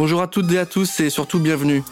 [0.00, 1.82] Bonjour à toutes et à tous et surtout bienvenue.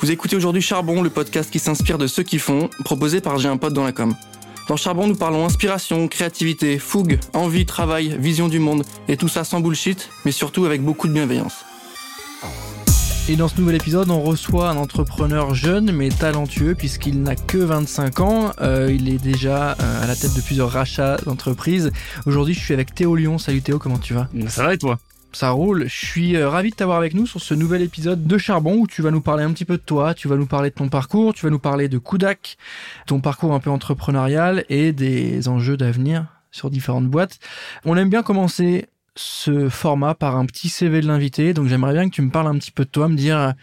[0.00, 3.50] Vous écoutez aujourd'hui Charbon, le podcast qui s'inspire de ceux qui font, proposé par J'ai
[3.50, 4.14] un pote dans la com.
[4.70, 9.44] Dans Charbon, nous parlons inspiration, créativité, fougue, envie, travail, vision du monde, et tout ça
[9.44, 11.66] sans bullshit, mais surtout avec beaucoup de bienveillance.
[13.28, 17.58] Et dans ce nouvel épisode, on reçoit un entrepreneur jeune mais talentueux puisqu'il n'a que
[17.58, 18.52] 25 ans.
[18.62, 21.90] Euh, il est déjà euh, à la tête de plusieurs rachats d'entreprises.
[22.24, 23.36] Aujourd'hui, je suis avec Théo Lyon.
[23.36, 24.26] Salut Théo, comment tu vas?
[24.48, 24.98] Ça va et toi?
[25.32, 25.88] Ça roule.
[25.88, 28.86] Je suis euh, ravi de t'avoir avec nous sur ce nouvel épisode de Charbon où
[28.86, 30.88] tu vas nous parler un petit peu de toi, tu vas nous parler de ton
[30.88, 32.56] parcours, tu vas nous parler de Kudak,
[33.06, 37.38] ton parcours un peu entrepreneurial et des enjeux d'avenir sur différentes boîtes.
[37.84, 42.08] On aime bien commencer ce format par un petit CV de l'invité, donc j'aimerais bien
[42.08, 43.54] que tu me parles un petit peu de toi, me dire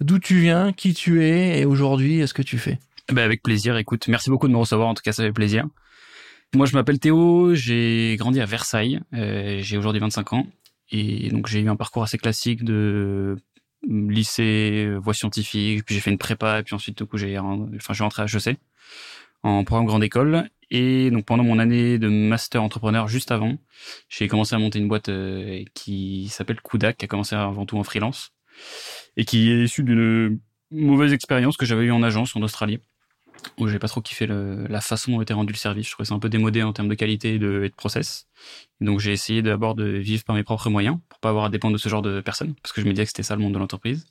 [0.00, 2.78] d'où tu viens, qui tu es et aujourd'hui ce que tu fais?
[3.10, 5.66] Ben avec plaisir, écoute, merci beaucoup de me recevoir, en tout cas ça fait plaisir.
[6.54, 10.46] Moi je m'appelle Théo, j'ai grandi à Versailles, euh, j'ai aujourd'hui 25 ans
[10.90, 13.36] et donc j'ai eu un parcours assez classique de
[13.86, 17.68] lycée, voie scientifique, puis j'ai fait une prépa, et puis ensuite du coup j'ai, enfin
[17.70, 18.58] je suis rentré à HEC
[19.42, 20.48] en programme grande école.
[20.70, 23.56] Et donc pendant mon année de master entrepreneur juste avant,
[24.08, 27.78] j'ai commencé à monter une boîte euh, qui s'appelle Kudak, qui a commencé avant tout
[27.78, 28.32] en freelance
[29.16, 32.80] et qui est issue d'une mauvaise expérience que j'avais eue en agence en Australie
[33.58, 35.86] où j'ai pas trop kiffé le, la façon dont était rendu le service.
[35.86, 38.26] Je trouvais ça un peu démodé en termes de qualité et de, et de process.
[38.80, 41.74] Donc j'ai essayé d'abord de vivre par mes propres moyens pour pas avoir à dépendre
[41.74, 43.54] de ce genre de personnes parce que je me disais que c'était ça le monde
[43.54, 44.06] de l'entreprise.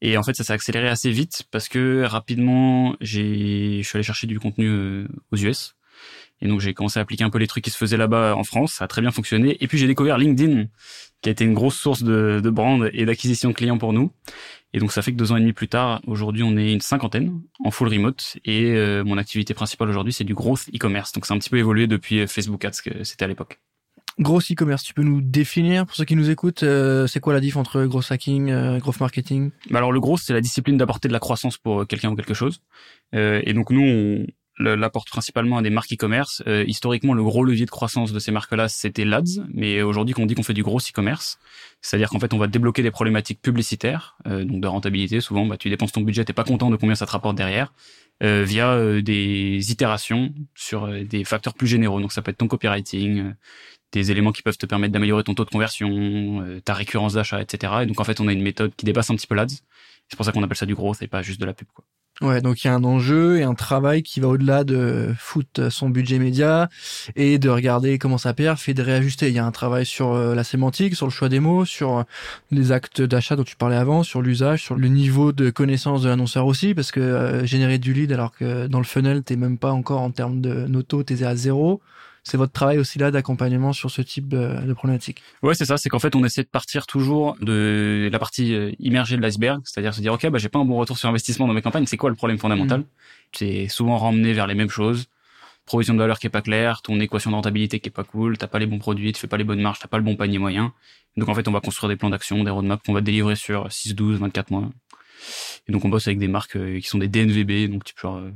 [0.00, 4.04] Et en fait, ça s'est accéléré assez vite parce que rapidement, j'ai, je suis allé
[4.04, 5.74] chercher du contenu euh, aux US.
[6.40, 8.44] Et donc j'ai commencé à appliquer un peu les trucs qui se faisaient là-bas en
[8.44, 8.74] France.
[8.74, 9.56] Ça a très bien fonctionné.
[9.60, 10.66] Et puis j'ai découvert LinkedIn,
[11.22, 14.12] qui a été une grosse source de, de brand et d'acquisition de clients pour nous.
[14.74, 16.80] Et donc ça fait que deux ans et demi plus tard, aujourd'hui on est une
[16.80, 18.36] cinquantaine en full remote.
[18.44, 21.12] Et euh, mon activité principale aujourd'hui c'est du growth e-commerce.
[21.12, 23.58] Donc c'est un petit peu évolué depuis euh, Facebook Ads que c'était à l'époque.
[24.18, 27.38] Gros e-commerce, tu peux nous définir pour ceux qui nous écoutent, euh, c'est quoi la
[27.38, 29.52] diff entre gros hacking, euh, growth marketing?
[29.70, 32.34] Bah Alors le gros, c'est la discipline d'apporter de la croissance pour quelqu'un ou quelque
[32.34, 32.60] chose.
[33.14, 34.26] Euh, et donc nous, on
[34.58, 36.42] l'apporte principalement à des marques e-commerce.
[36.46, 40.26] Euh, historiquement, le gros levier de croissance de ces marques-là, c'était l'ADS, mais aujourd'hui, qu'on
[40.26, 41.38] dit qu'on fait du gros e-commerce,
[41.80, 45.20] c'est-à-dire qu'en fait, on va débloquer des problématiques publicitaires, donc de rentabilité.
[45.20, 47.72] Souvent, bah, tu dépenses ton budget, t'es pas content de combien ça te rapporte derrière.
[48.20, 52.00] Euh, via euh, des itérations sur euh, des facteurs plus généraux.
[52.00, 53.32] Donc ça peut être ton copywriting,
[53.92, 57.74] des éléments qui peuvent te permettre d'améliorer ton taux de conversion, ta récurrence d'achat, etc.
[57.82, 59.62] Et donc en fait, on a une méthode qui dépasse un petit peu l'ADS.
[60.08, 61.68] C'est pour ça qu'on appelle ça du growth et pas juste de la pub.
[61.72, 61.84] Quoi.
[62.20, 65.70] Ouais, donc il y a un enjeu et un travail qui va au-delà de foutre
[65.70, 66.68] son budget média
[67.14, 69.28] et de regarder comment ça perd, fait de réajuster.
[69.28, 71.98] Il y a un travail sur euh, la sémantique, sur le choix des mots, sur
[71.98, 72.02] euh,
[72.50, 76.08] les actes d'achat dont tu parlais avant, sur l'usage, sur le niveau de connaissance de
[76.08, 79.56] l'annonceur aussi, parce que euh, générer du lead alors que dans le funnel t'es même
[79.56, 81.80] pas encore en termes de noto, t'es à zéro
[82.28, 85.22] c'est votre travail aussi là d'accompagnement sur ce type de problématique?
[85.42, 85.78] Ouais, c'est ça.
[85.78, 89.62] C'est qu'en fait, on essaie de partir toujours de la partie euh, immergée de l'iceberg,
[89.64, 91.86] c'est-à-dire se dire, ok, bah j'ai pas un bon retour sur investissement dans mes campagnes.
[91.86, 92.80] C'est quoi le problème fondamental?
[92.80, 92.84] Mm.
[93.32, 95.06] C'est souvent ramené vers les mêmes choses.
[95.64, 98.36] Provision de valeur qui est pas claire, ton équation de rentabilité qui est pas cool,
[98.36, 100.14] t'as pas les bons produits, tu fais pas les bonnes marges, t'as pas le bon
[100.14, 100.74] panier moyen.
[101.16, 103.72] Donc en fait, on va construire des plans d'action, des roadmaps qu'on va délivrer sur
[103.72, 104.68] 6, 12, 24 mois.
[105.66, 108.16] Et donc on bosse avec des marques euh, qui sont des DNVB, donc type genre
[108.16, 108.30] euh,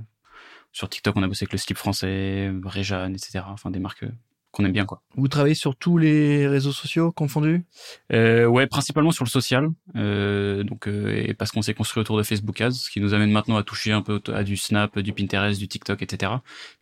[0.73, 3.45] sur TikTok, on a bossé avec le slip français, Réjeanne, etc.
[3.49, 4.05] Enfin, des marques
[4.53, 5.03] qu'on aime bien, quoi.
[5.17, 7.65] Vous travaillez sur tous les réseaux sociaux confondus?
[8.13, 9.69] Euh, Ouais, principalement sur le social.
[9.97, 13.15] Euh, donc, euh, et parce qu'on s'est construit autour de Facebook Ads, ce qui nous
[13.15, 16.33] amène maintenant à toucher un peu à du Snap, du Pinterest, du TikTok, etc.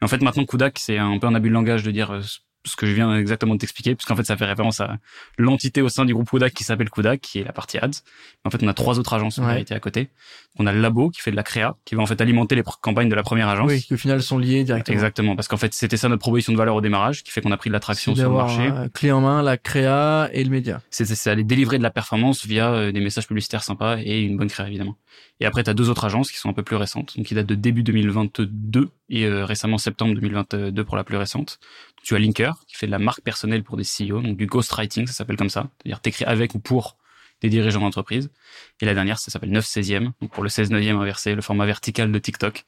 [0.03, 2.21] Et en fait, maintenant, Kudak, c'est un peu un abus de langage de dire euh,
[2.65, 4.99] ce que je viens exactement de t'expliquer, puisqu'en fait, ça fait référence à
[5.39, 7.91] l'entité au sein du groupe Kudak qui s'appelle Kudak, qui est la partie ads.
[8.45, 10.11] En fait, on a trois autres agences en réalité à côté.
[10.59, 12.63] On a le labo qui fait de la créa, qui va en fait alimenter les
[12.83, 13.71] campagnes de la première agence.
[13.71, 14.95] Oui, qui au final sont liées directement.
[14.95, 17.53] Exactement, parce qu'en fait, c'était ça notre proposition de valeur au démarrage, qui fait qu'on
[17.53, 18.71] a pris de l'attraction sur le marché.
[18.93, 20.83] Clé en main, la créa et le média.
[20.91, 24.49] C'est aller délivrer de la performance via euh, des messages publicitaires sympas et une bonne
[24.49, 24.97] créa évidemment.
[25.41, 27.35] Et après, tu as deux autres agences qui sont un peu plus récentes, donc qui
[27.35, 31.59] datent de début 2022 et euh, récemment septembre 2022 pour la plus récente.
[32.03, 35.07] Tu as Linker, qui fait de la marque personnelle pour des CEO, donc du ghostwriting,
[35.07, 35.69] ça s'appelle comme ça.
[35.79, 36.97] C'est-à-dire t'écris avec ou pour
[37.41, 38.31] des dirigeants d'entreprise.
[38.81, 41.67] Et la dernière, ça s'appelle 9 16e, donc pour le 16 9e inversé, le format
[41.67, 42.65] vertical de TikTok,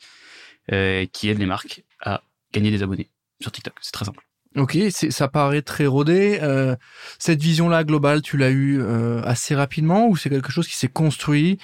[0.72, 2.22] euh, qui aide les marques à
[2.52, 3.10] gagner des abonnés
[3.40, 3.74] sur TikTok.
[3.80, 4.24] C'est très simple.
[4.56, 6.38] Ok, ça paraît très rodé.
[6.42, 6.76] Euh,
[7.18, 10.88] cette vision-là globale, tu l'as eu euh, assez rapidement ou c'est quelque chose qui s'est
[10.88, 11.58] construit?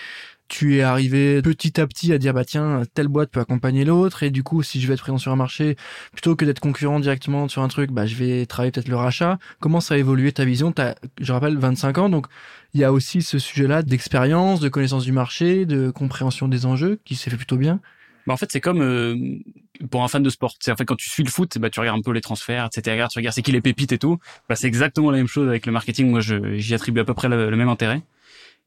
[0.49, 4.23] Tu es arrivé petit à petit à dire bah tiens telle boîte peut accompagner l'autre
[4.23, 5.77] et du coup si je vais être présent sur un marché
[6.13, 9.39] plutôt que d'être concurrent directement sur un truc bah je vais travailler peut-être le rachat.
[9.61, 10.73] Comment ça a évolué ta vision?
[10.79, 12.27] As, je rappelle 25 ans donc
[12.75, 16.99] il y a aussi ce sujet-là d'expérience de connaissance du marché de compréhension des enjeux
[17.05, 17.81] qui s'est fait plutôt bien.
[18.27, 19.17] Bah en fait c'est comme euh,
[19.91, 20.55] pour un fan de sport.
[20.61, 22.67] C'est en fait quand tu suis le foot bah tu regardes un peu les transferts
[22.67, 24.19] etc tu regardes c'est qui les pépites et tout.
[24.49, 26.11] Bah c'est exactement la même chose avec le marketing.
[26.11, 28.03] Moi j'y attribue à peu près le même intérêt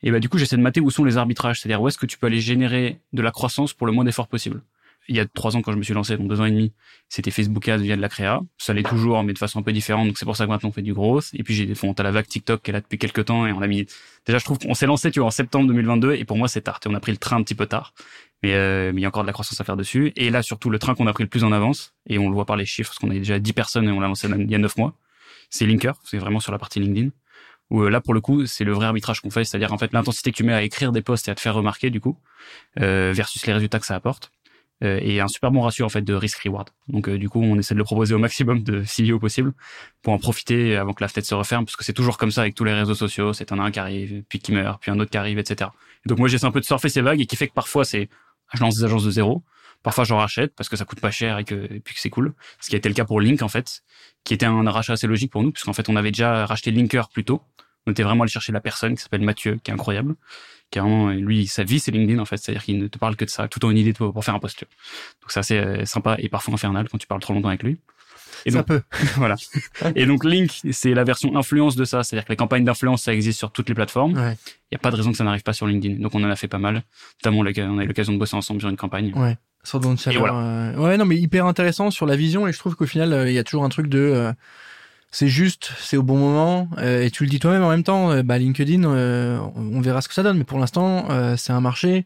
[0.03, 2.05] Et bah du coup, j'essaie de mater où sont les arbitrages, c'est-à-dire où est-ce que
[2.05, 4.61] tu peux aller générer de la croissance pour le moins d'efforts possible.
[5.07, 6.73] Il y a trois ans quand je me suis lancé, donc deux ans et demi,
[7.09, 8.39] c'était Facebook Ads via de la créa.
[8.57, 10.07] Ça l'est toujours, mais de façon un peu différente.
[10.07, 11.29] Donc c'est pour ça que maintenant on fait du growth.
[11.33, 13.47] Et puis j'ai des fonds à la vague TikTok qui est là depuis quelques temps
[13.47, 13.87] et on a mis.
[14.25, 16.61] Déjà, je trouve qu'on s'est lancé, tu vois, en septembre 2022 et pour moi c'est
[16.61, 16.79] tard.
[16.85, 17.93] On a pris le train un petit peu tard,
[18.43, 20.13] mais, euh, mais il y a encore de la croissance à faire dessus.
[20.15, 22.35] Et là surtout le train qu'on a pris le plus en avance et on le
[22.35, 24.51] voit par les chiffres parce qu'on a déjà 10 personnes et on l'a lancé il
[24.51, 24.93] y a 9 mois.
[25.49, 27.09] C'est Linker, c'est vraiment sur la partie LinkedIn
[27.71, 29.91] où euh, là pour le coup c'est le vrai arbitrage qu'on fait, c'est-à-dire en fait
[29.93, 32.17] l'intensité que tu mets à écrire des posts et à te faire remarquer du coup
[32.79, 34.31] euh, versus les résultats que ça apporte
[34.83, 36.69] euh, et un super bon ratio en fait de risk-reward.
[36.89, 39.53] Donc du coup on essaie de le proposer au maximum de CEO possible
[40.03, 42.41] pour en profiter avant que la fenêtre se referme parce que c'est toujours comme ça
[42.41, 44.99] avec tous les réseaux sociaux, c'est un un qui arrive puis qui meurt puis un
[44.99, 45.71] autre qui arrive etc.
[46.05, 48.09] donc moi j'essaie un peu de surfer ces vagues et qui fait que parfois c'est
[48.53, 49.43] je lance des agences de zéro
[49.83, 52.09] Parfois, j'en rachète parce que ça coûte pas cher et que, et puis que c'est
[52.09, 52.33] cool.
[52.59, 53.81] Ce qui a été le cas pour Link, en fait,
[54.23, 57.09] qui était un rachat assez logique pour nous, puisqu'en fait, on avait déjà racheté Linker
[57.09, 57.41] plus tôt.
[57.87, 60.15] On était vraiment allé chercher la personne qui s'appelle Mathieu, qui est incroyable.
[60.69, 62.37] Qui vraiment, lui, sa vie, c'est LinkedIn, en fait.
[62.37, 64.35] C'est-à-dire qu'il ne te parle que de ça, tout en une idée pour, pour faire
[64.35, 64.61] un post.
[65.21, 67.79] Donc, c'est assez euh, sympa et parfois infernal quand tu parles trop longtemps avec lui.
[68.45, 68.81] Et donc, peut.
[69.17, 69.35] voilà.
[69.95, 72.03] Et donc Link, c'est la version influence de ça.
[72.03, 74.11] C'est-à-dire que les campagnes d'influence, ça existe sur toutes les plateformes.
[74.11, 74.37] Il ouais.
[74.71, 76.01] n'y a pas de raison que ça n'arrive pas sur LinkedIn.
[76.01, 76.83] Donc on en a fait pas mal.
[77.23, 79.13] Notamment, on a eu l'occasion de bosser ensemble sur une campagne.
[79.15, 79.37] Ouais.
[80.19, 80.33] Voilà.
[80.35, 82.47] euh, Ouais, non, mais hyper intéressant sur la vision.
[82.47, 83.99] Et je trouve qu'au final, euh, il y a toujours un truc de.
[83.99, 84.33] euh,
[85.13, 88.11] c'est juste, c'est au bon moment, euh, et tu le dis toi-même en même temps.
[88.11, 91.35] euh, bah LinkedIn, euh, on on verra ce que ça donne, mais pour l'instant, euh,
[91.37, 92.05] c'est un marché.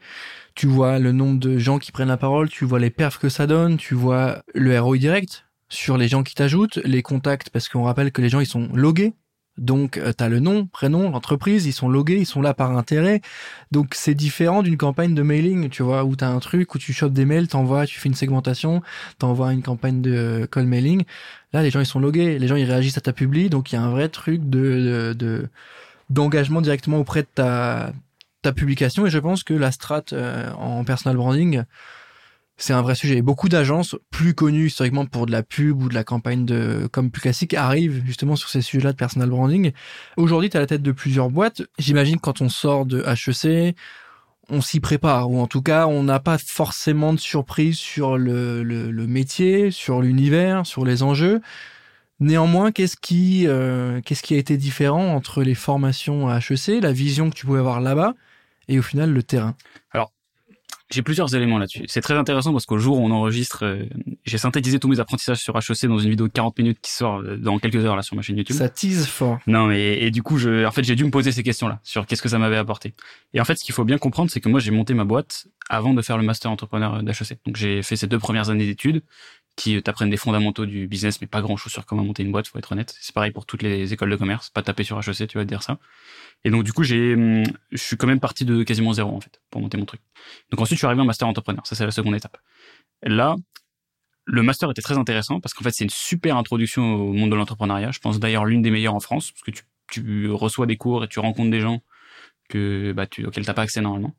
[0.56, 3.30] Tu vois le nombre de gens qui prennent la parole, tu vois les perfs que
[3.30, 7.70] ça donne, tu vois le ROI direct sur les gens qui t'ajoutent, les contacts, parce
[7.70, 9.14] qu'on rappelle que les gens ils sont logués.
[9.58, 13.22] Donc, tu as le nom, prénom, l'entreprise, ils sont logués, ils sont là par intérêt.
[13.72, 16.78] Donc, c'est différent d'une campagne de mailing, tu vois, où tu as un truc où
[16.78, 18.82] tu chopes des mails, t'envoies, tu fais une segmentation,
[19.18, 21.04] t'envoies une campagne de call mailing.
[21.54, 23.76] Là, les gens, ils sont logués, les gens, ils réagissent à ta publi, donc il
[23.76, 25.48] y a un vrai truc de, de, de-
[26.10, 27.94] d'engagement directement auprès de ta,
[28.42, 29.06] ta publication.
[29.06, 31.64] Et je pense que la strat euh, en personal branding,
[32.58, 33.18] c'est un vrai sujet.
[33.18, 36.88] Et beaucoup d'agences plus connues historiquement pour de la pub ou de la campagne de
[36.92, 39.72] comme plus classique arrivent justement sur ces sujets-là de personal branding.
[40.18, 41.64] Aujourd'hui, tu as la tête de plusieurs boîtes.
[41.78, 43.76] J'imagine quand on sort de HEC,
[44.50, 48.64] on s'y prépare ou en tout cas, on n'a pas forcément de surprise sur le,
[48.64, 51.42] le, le métier, sur l'univers, sur les enjeux.
[52.22, 56.94] Néanmoins, qu'est-ce qui, euh, qu'est-ce qui a été différent entre les formations à HEC, la
[56.94, 58.14] vision que tu pouvais avoir là-bas
[58.70, 59.56] et au final le terrain?
[60.96, 61.84] J'ai plusieurs éléments là-dessus.
[61.88, 63.84] C'est très intéressant parce qu'au jour où on enregistre, euh,
[64.24, 67.20] j'ai synthétisé tous mes apprentissages sur HEC dans une vidéo de 40 minutes qui sort
[67.20, 68.56] euh, dans quelques heures là sur ma chaîne YouTube.
[68.56, 69.40] Ça tease fort.
[69.46, 72.06] Non, mais et du coup, je, en fait, j'ai dû me poser ces questions-là sur
[72.06, 72.94] qu'est-ce que ça m'avait apporté.
[73.34, 75.48] Et en fait, ce qu'il faut bien comprendre, c'est que moi, j'ai monté ma boîte
[75.70, 77.40] avant de faire le master entrepreneur d'HEC.
[77.46, 79.04] Donc, j'ai fait ces deux premières années d'études
[79.56, 82.60] qui t'apprennent des fondamentaux du business, mais pas grand-chose sur comment monter une boîte, faut
[82.60, 82.96] être honnête.
[83.00, 85.50] C'est pareil pour toutes les écoles de commerce, pas taper sur HEC, tu vas te
[85.50, 85.78] dire ça.
[86.44, 89.22] Et donc, du coup, j'ai, hum, je suis quand même parti de quasiment zéro, en
[89.22, 90.02] fait, pour monter mon truc.
[90.52, 91.66] Donc, ensuite, je suis arrivé en master entrepreneur.
[91.66, 92.38] Ça, c'est la seconde étape.
[93.04, 93.36] Là,
[94.26, 97.36] le master était très intéressant parce qu'en fait, c'est une super introduction au monde de
[97.36, 97.92] l'entrepreneuriat.
[97.92, 101.04] Je pense d'ailleurs l'une des meilleures en France parce que tu, tu reçois des cours
[101.04, 101.82] et tu rencontres des gens
[102.50, 104.16] que, bah, tu, auxquels t'as pas accès normalement.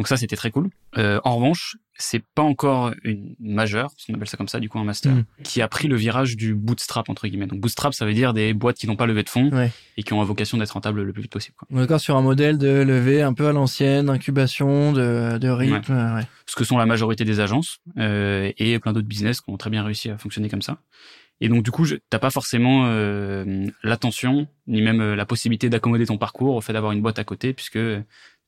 [0.00, 0.70] Donc ça, c'était très cool.
[0.96, 4.78] Euh, en revanche, c'est pas encore une majeure, on appelle ça comme ça, du coup,
[4.78, 5.24] un master, Mm.
[5.44, 7.46] qui a pris le virage du bootstrap, entre guillemets.
[7.46, 9.70] Donc bootstrap, ça veut dire des boîtes qui n'ont pas levé de fonds Ouais.
[9.98, 11.54] et qui ont la vocation d'être rentables le plus vite possible.
[11.58, 11.68] Quoi.
[11.70, 15.48] On est d'accord sur un modèle de levée un peu à l'ancienne, incubation, de, de
[15.50, 16.14] rythme.
[16.16, 16.22] ouais.
[16.46, 19.68] ce que sont la majorité des agences euh, et plein d'autres business qui ont très
[19.68, 20.78] bien réussi à fonctionner comme ça.
[21.42, 26.16] Et donc du coup, t'as pas forcément euh, l'attention ni même la possibilité d'accommoder ton
[26.16, 27.78] parcours au fait d'avoir une boîte à côté, puisque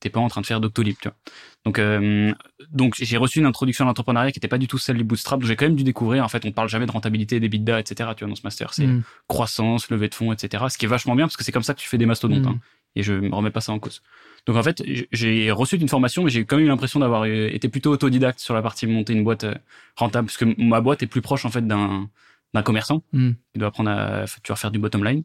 [0.02, 1.16] t'es pas en train de faire Doctolib, tu vois.
[1.64, 2.32] Donc euh,
[2.70, 5.40] donc j'ai reçu une introduction à l'entrepreneuriat qui était pas du tout celle du bootstrap.
[5.40, 6.24] Donc j'ai quand même dû découvrir.
[6.24, 8.10] En fait, on parle jamais de rentabilité, des bidas, etc.
[8.16, 9.02] Tu vois dans ce master, c'est Mm.
[9.28, 10.64] croissance, levée de fonds, etc.
[10.68, 12.42] Ce qui est vachement bien parce que c'est comme ça que tu fais des mastodontes.
[12.44, 12.48] Mm.
[12.48, 12.60] hein.
[12.94, 14.02] et je me remets pas ça en cause.
[14.46, 14.82] Donc en fait,
[15.12, 18.38] j'ai reçu une formation, mais j'ai quand même eu l'impression d'avoir euh, été plutôt autodidacte
[18.40, 19.54] sur la partie monter une boîte euh,
[19.96, 22.10] rentable, parce que ma boîte est plus proche en fait d'un
[22.54, 23.30] d'un commerçant Mm.
[23.52, 25.22] qui doit apprendre à tu vas faire du bottom line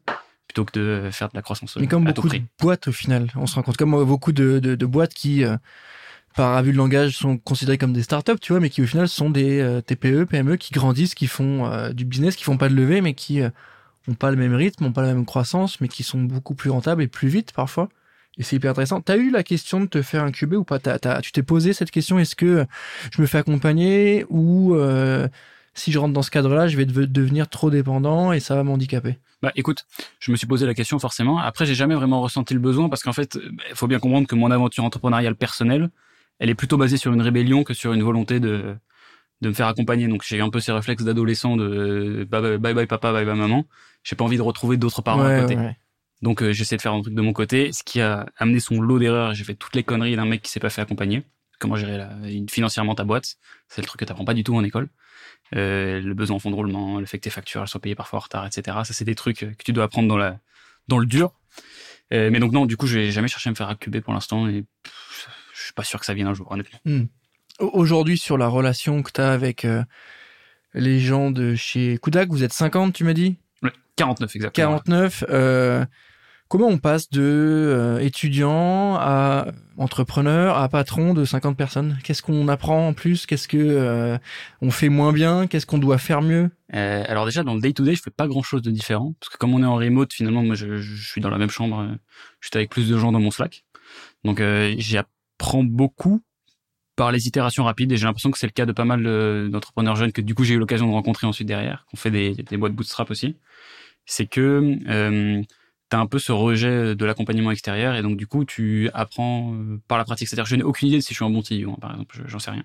[0.48, 2.88] plutôt que de faire de la croissance euh, Mais comme à tout beaucoup de boîtes
[2.88, 5.56] au final, on se rend compte, comme euh, beaucoup de, de, de boîtes qui, euh,
[6.34, 9.08] par abus de langage, sont considérées comme des startups, tu vois, mais qui au final
[9.08, 12.68] sont des euh, TPE, PME qui grandissent, qui font euh, du business, qui font pas
[12.68, 13.50] de levée, mais qui euh,
[14.08, 16.70] ont pas le même rythme, ont pas la même croissance, mais qui sont beaucoup plus
[16.70, 17.88] rentables et plus vite parfois.
[18.38, 19.00] Et c'est hyper intéressant.
[19.00, 20.78] T'as eu la question de te faire incuber ou pas?
[20.78, 22.64] T'as- t'as- Tu t'es posé cette question Est-ce que
[23.12, 25.26] je me fais accompagner ou euh,
[25.74, 28.62] si je rentre dans ce cadre-là, je vais deve- devenir trop dépendant et ça va
[28.64, 29.86] m'handicaper Bah écoute,
[30.20, 31.38] je me suis posé la question forcément.
[31.38, 33.38] Après, j'ai jamais vraiment ressenti le besoin parce qu'en fait,
[33.70, 35.90] il faut bien comprendre que mon aventure entrepreneuriale personnelle,
[36.38, 38.76] elle est plutôt basée sur une rébellion que sur une volonté de
[39.40, 40.08] de me faire accompagner.
[40.08, 43.24] Donc j'ai eu un peu ces réflexes d'adolescent de bye bye, bye bye papa, bye
[43.24, 43.64] bye maman.
[44.02, 45.56] J'ai pas envie de retrouver d'autres parents à côté.
[45.56, 45.76] ouais.
[46.22, 48.80] Donc euh, j'essaie de faire un truc de mon côté, ce qui a amené son
[48.80, 49.34] lot d'erreurs.
[49.34, 51.22] J'ai fait toutes les conneries d'un mec qui s'est pas fait accompagner.
[51.60, 52.10] Comment gérer la,
[52.50, 53.36] financièrement ta boîte,
[53.68, 54.88] c'est le truc que t'apprends pas du tout en école.
[55.56, 57.94] Euh, le besoin en fonds de roulement, le fait que tes factures elles soient payées
[57.94, 58.78] parfois en retard, etc.
[58.84, 60.38] Ça c'est des trucs que tu dois apprendre dans la
[60.88, 61.32] dans le dur.
[62.12, 64.14] Euh, mais donc non, du coup, je vais jamais cherché à me faire accuber pour
[64.14, 64.64] l'instant et
[65.54, 66.78] je suis pas sûr que ça vienne un jour, honnêtement.
[66.84, 67.04] Hmm.
[67.58, 69.82] Aujourd'hui, sur la relation que tu as avec euh,
[70.74, 73.36] les gens de chez Kudak, vous êtes 50, tu m'as dit?
[73.96, 74.78] 49 exactement.
[74.78, 75.24] 49.
[76.48, 81.98] Euh, comment on passe de euh, étudiant à entrepreneur à patron de 50 personnes?
[82.04, 83.26] Qu'est-ce qu'on apprend en plus?
[83.26, 84.18] Qu'est-ce que euh,
[84.60, 85.46] on fait moins bien?
[85.46, 86.50] Qu'est-ce qu'on doit faire mieux?
[86.70, 89.32] Alors déjà dans le day to day, je fais pas grand chose de différent parce
[89.32, 91.96] que comme on est en remote, finalement, moi je, suis dans la même chambre,
[92.40, 93.64] je suis avec plus de gens dans mon Slack,
[94.22, 94.42] donc
[94.76, 96.20] j'apprends beaucoup
[96.94, 99.02] par les itérations rapides et j'ai l'impression que c'est le cas de pas mal
[99.50, 102.34] d'entrepreneurs jeunes que du coup j'ai eu l'occasion de rencontrer ensuite derrière, qu'on fait des,
[102.34, 103.36] des boîtes bootstrap aussi.
[104.04, 105.42] C'est que euh,
[105.90, 109.54] tu as un peu ce rejet de l'accompagnement extérieur et donc du coup tu apprends
[109.54, 110.28] euh, par la pratique.
[110.28, 112.38] C'est-à-dire je n'ai aucune idée si je suis un bon TU, hein, par exemple, j'en
[112.38, 112.64] sais rien.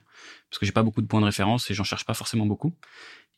[0.49, 2.73] Parce que j'ai pas beaucoup de points de référence et j'en cherche pas forcément beaucoup.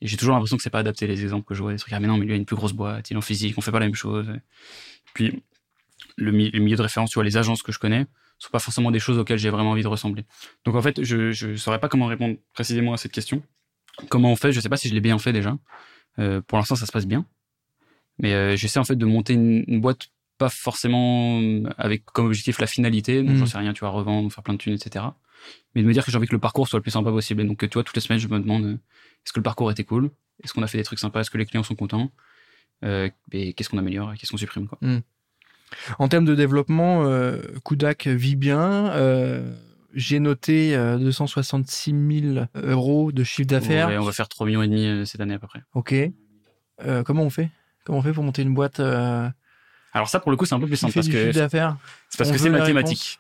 [0.02, 1.94] Et j'ai toujours l'impression que c'est pas adapté les exemples que je vois, des trucs,
[1.94, 3.62] ah mais non, mais lui a une plus grosse boîte, il est en physique, on
[3.62, 4.28] fait pas la même chose.
[5.14, 5.42] Puis
[6.18, 8.06] le, milieu de référence, tu vois, les agences que je connais,
[8.38, 10.26] sont pas forcément des choses auxquelles j'ai vraiment envie de ressembler.
[10.66, 13.42] Donc en fait, je, je saurais pas comment répondre précisément à cette question.
[14.10, 15.58] Comment on fait Je sais pas si je l'ai bien fait déjà.
[16.20, 17.26] Euh, pour l'instant, ça se passe bien.
[18.20, 20.08] Mais euh, j'essaie en fait de monter une, boîte
[20.38, 23.48] pas forcément euh, avec comme objectif la finalité, donc j'en mhm.
[23.48, 25.06] sais rien, tu vas revendre, faire plein de thunes, etc.
[25.74, 27.42] Mais de me dire que j'ai envie que le parcours soit le plus sympa possible.
[27.42, 29.72] Et donc, tu vois, toutes les semaines, je me demande euh, est-ce que le parcours
[29.72, 30.10] était cool?
[30.44, 31.22] Est-ce qu'on a fait des trucs sympas?
[31.22, 32.12] Est-ce que les clients sont contents?
[32.84, 34.14] Euh, Et qu'est-ce qu'on améliore?
[34.18, 34.78] Qu'est-ce qu'on supprime quoi?
[34.82, 35.02] Mhm.
[36.00, 38.92] En termes de développement, euh, Kudak vit bien.
[38.92, 39.54] Euh,
[39.94, 41.96] j'ai noté 266
[42.34, 43.88] 000 euros de chiffre d'affaires.
[43.88, 45.62] Ouais, on va faire 3 millions et demi cette année à peu près.
[45.74, 45.96] Ok.
[47.06, 47.50] comment on fait?
[47.86, 49.30] Comment on fait pour monter une boîte euh,
[49.94, 51.50] Alors ça, pour le coup, c'est un peu plus simple parce que c'est
[52.18, 53.20] parce que c'est mathématique.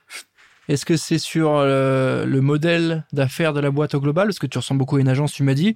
[0.67, 4.27] Est-ce que c'est sur euh, le, modèle d'affaires de la boîte au global?
[4.27, 5.75] Parce que tu ressembles beaucoup à une agence, tu m'as dit.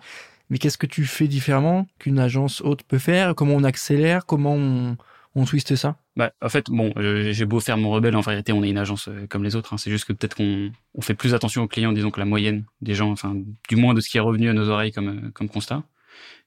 [0.50, 3.36] Mais qu'est-ce que tu fais différemment qu'une agence haute peut faire?
[3.36, 4.26] Comment on accélère?
[4.26, 4.98] Comment on,
[5.36, 5.98] on twiste ça?
[6.16, 8.80] Bah, En fait, bon, euh, j'ai beau faire mon rebelle, en vérité, on est une
[8.80, 9.76] agence comme les autres.
[9.76, 9.78] Hein.
[9.78, 12.66] C'est juste que peut-être qu'on on fait plus attention aux clients, disons que la moyenne
[12.82, 13.36] des gens, enfin,
[13.70, 15.84] du moins de ce qui est revenu à nos oreilles comme, comme constat.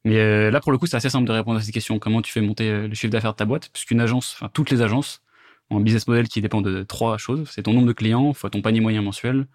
[0.04, 1.98] Mais euh, là, pour le coup, c'est assez simple de répondre à cette question.
[1.98, 3.70] Comment tu fais monter euh, le chiffre d'affaires de ta boîte?
[3.72, 5.22] Puisqu'une agence, enfin toutes les agences,
[5.70, 7.48] ont un business model qui dépend de trois choses.
[7.50, 9.46] C'est ton nombre de clients, fois ton panier moyen mensuel,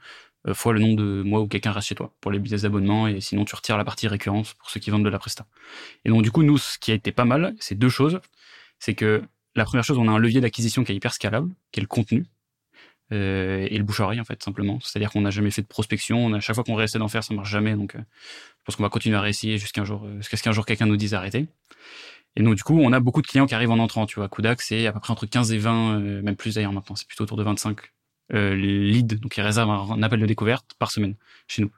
[0.47, 3.07] euh, fois le nombre de mois où quelqu'un reste chez toi pour les business d'abonnement
[3.07, 5.45] et sinon tu retires la partie récurrence pour ceux qui vendent de la presta.
[6.05, 8.19] Et donc du coup, nous, ce qui a été pas mal, c'est deux choses.
[8.79, 9.23] C'est que
[9.55, 11.87] la première chose, on a un levier d'acquisition qui est hyper scalable, qui est le
[11.87, 12.25] contenu.
[13.13, 14.79] Euh, et le bouche à oreille en fait simplement.
[14.81, 17.33] C'est-à-dire qu'on n'a jamais fait de prospection, on chaque fois qu'on réessaie d'en faire, ça
[17.33, 17.75] marche jamais.
[17.75, 20.43] Donc, euh, je pense qu'on va continuer à réessayer jusqu'à un jour, euh, jusqu'à ce
[20.43, 21.47] qu'un jour quelqu'un nous dise arrêter.
[22.35, 24.05] Et donc du coup, on a beaucoup de clients qui arrivent en entrant.
[24.05, 26.95] Tu vois, Kudak, c'est à peu près entre 15 et 20, même plus d'ailleurs maintenant.
[26.95, 27.77] C'est plutôt autour de 25
[28.31, 31.15] leads, donc ils réservent un, appel de découverte par semaine
[31.47, 31.71] chez nous.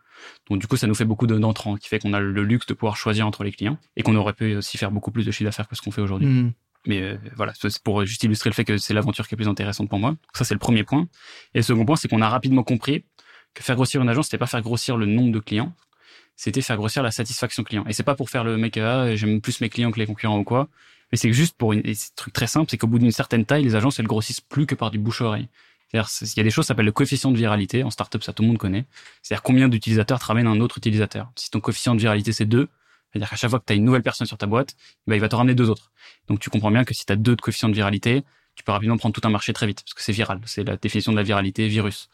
[0.49, 2.73] Donc du coup, ça nous fait beaucoup d'entrants, qui fait qu'on a le luxe de
[2.73, 5.45] pouvoir choisir entre les clients et qu'on aurait pu aussi faire beaucoup plus de chiffre
[5.45, 6.27] d'affaires que ce qu'on fait aujourd'hui.
[6.27, 6.53] Mmh.
[6.85, 9.47] Mais euh, voilà, c'est pour juste illustrer le fait que c'est l'aventure qui est plus
[9.47, 10.11] intéressante pour moi.
[10.11, 11.07] Donc ça, c'est le premier point.
[11.53, 13.03] Et le second point, c'est qu'on a rapidement compris
[13.53, 15.73] que faire grossir une agence, c'était pas faire grossir le nombre de clients,
[16.35, 17.83] c'était faire grossir la satisfaction client.
[17.87, 20.39] Et c'est pas pour faire le mec, ah, j'aime plus mes clients que les concurrents
[20.39, 20.69] ou quoi.
[21.11, 23.45] Mais c'est juste pour une, c'est un truc très simple, c'est qu'au bout d'une certaine
[23.45, 25.49] taille, les agences, elles grossissent plus que par du bouche-oreille.
[25.91, 27.83] C'est-à-dire, il y a des choses qui s'appellent le coefficient de viralité.
[27.83, 28.85] En startup, ça tout le monde connaît.
[29.23, 31.31] C'est-à-dire combien d'utilisateurs te un autre utilisateur.
[31.35, 32.69] Si ton coefficient de viralité c'est 2,
[33.11, 34.75] c'est-à-dire qu'à chaque fois que tu as une nouvelle personne sur ta boîte,
[35.07, 35.91] bah, il va te ramener deux autres.
[36.27, 38.23] Donc tu comprends bien que si tu as deux de coefficients de viralité,
[38.55, 40.41] tu peux rapidement prendre tout un marché très vite, parce que c'est viral.
[40.45, 42.09] C'est la définition de la viralité virus.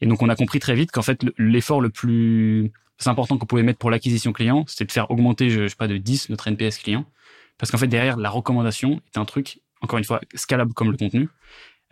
[0.00, 2.72] Et donc on a compris très vite qu'en fait l'effort le plus
[3.06, 5.96] important qu'on pouvait mettre pour l'acquisition client, c'était de faire augmenter, je, sais pas, de
[5.96, 7.06] 10 notre NPS client.
[7.58, 10.96] Parce qu'en fait derrière, la recommandation est un truc, encore une fois, scalable comme le
[10.96, 11.28] contenu.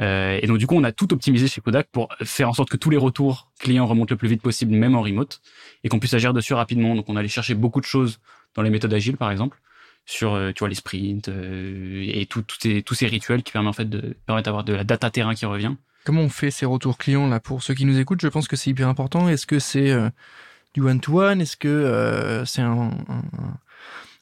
[0.01, 2.71] Euh, et donc du coup, on a tout optimisé chez Kodak pour faire en sorte
[2.71, 5.41] que tous les retours clients remontent le plus vite possible, même en remote,
[5.85, 6.95] et qu'on puisse agir dessus rapidement.
[6.97, 8.19] Donc on allait chercher beaucoup de choses
[8.55, 9.61] dans les méthodes agiles, par exemple,
[10.05, 13.53] sur euh, tu vois les sprints euh, et tout, tout ces, tous ces rituels qui
[13.53, 15.75] permettent en fait de permettre d'avoir de la data terrain qui revient.
[16.05, 18.21] Comment on fait ces retours clients là pour ceux qui nous écoutent?
[18.21, 19.29] Je pense que c'est hyper important.
[19.29, 19.95] Est-ce que c'est
[20.75, 23.23] du one to one Est-ce que c'est un, un,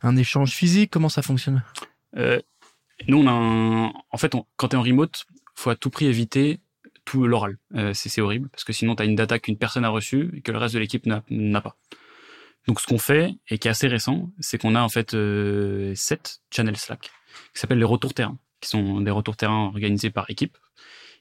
[0.02, 0.90] un, échange physique?
[0.90, 1.62] Comment ça fonctionne?
[2.14, 3.92] Nous, on a un...
[4.10, 6.60] en fait, quand tu es en remote, faut à tout prix éviter
[7.04, 7.58] tout l'oral.
[7.74, 10.40] Euh, c'est horrible parce que sinon tu as une data qu'une personne a reçue et
[10.42, 11.76] que le reste de l'équipe n'a pas.
[12.66, 15.92] Donc ce qu'on fait et qui est assez récent, c'est qu'on a en fait euh,
[15.94, 17.10] sept channels Slack
[17.54, 20.56] qui s'appellent les retours terrain, qui sont des retours terrain organisés par équipe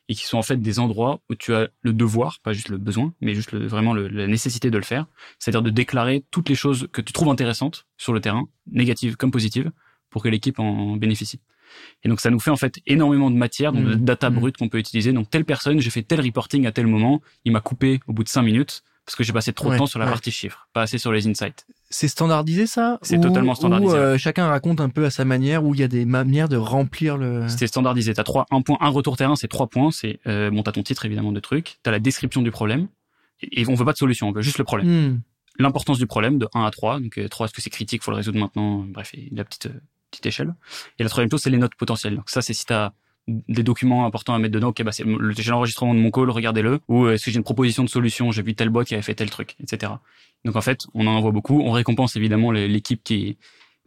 [0.09, 2.77] et qui sont en fait des endroits où tu as le devoir, pas juste le
[2.77, 5.05] besoin, mais juste vraiment la nécessité de le faire,
[5.37, 9.29] c'est-à-dire de déclarer toutes les choses que tu trouves intéressantes sur le terrain, négatives comme
[9.29, 9.71] positives,
[10.09, 11.39] pour que l'équipe en bénéficie.
[12.03, 14.03] Et donc ça nous fait en fait énormément de matière, donc de Mmh.
[14.03, 14.33] data Mmh.
[14.33, 15.13] brute qu'on peut utiliser.
[15.13, 18.23] Donc telle personne, j'ai fait tel reporting à tel moment, il m'a coupé au bout
[18.23, 20.11] de cinq minutes parce que j'ai passé trop de Ouais, temps sur la ouais.
[20.11, 21.65] partie chiffres, pas assez sur les insights.
[21.89, 22.99] C'est standardisé ça?
[23.01, 25.87] C'est totalement standardisé, euh, chacun raconte un peu à sa manière, où il y a
[25.87, 27.47] des manières de remplir le.
[27.49, 28.13] C'était standardisé.
[28.13, 29.89] T'as trois, un point, un retour terrain, c'est trois points.
[29.89, 32.87] C'est euh, bon, t'as ton titre évidemment de truc, t'as la description du problème.
[33.41, 34.87] Et, on veut pas de solution, on veut juste le problème.
[34.87, 35.21] Hmm.
[35.57, 36.99] L'importance du problème de 1 à 3.
[36.99, 38.85] Donc euh, 3, est-ce que c'est critique, faut le résoudre maintenant?
[38.87, 40.53] Bref, la petite euh, petite échelle.
[40.99, 42.15] Et la troisième chose, c'est les notes potentielles.
[42.15, 42.91] Donc ça, c'est si t'as
[43.27, 46.29] des documents importants à mettre dedans, ok, bah c'est le- j'ai l'enregistrement de mon call,
[46.29, 46.79] regardez-le.
[46.87, 49.03] Ou euh, est-ce que j'ai une proposition de solution, j'ai vu telle boîte qui avait
[49.03, 49.93] fait tel truc, etc.
[50.45, 51.61] Donc en fait, on en envoie beaucoup.
[51.61, 53.37] On récompense évidemment l'équipe qui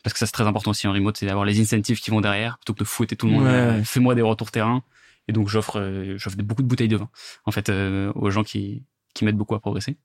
[0.04, 2.20] parce que ça c'est très important aussi en remote, c'est d'avoir les incentives qui vont
[2.20, 3.44] derrière plutôt que de fouetter tout le monde.
[3.44, 3.84] Ouais, euh.
[3.84, 4.82] Fais-moi des retours terrain.
[5.28, 7.08] Et donc j'offre euh, j'offre beaucoup de bouteilles de vin
[7.44, 8.82] en fait euh, aux gens qui
[9.14, 9.96] qui m'aident beaucoup à progresser.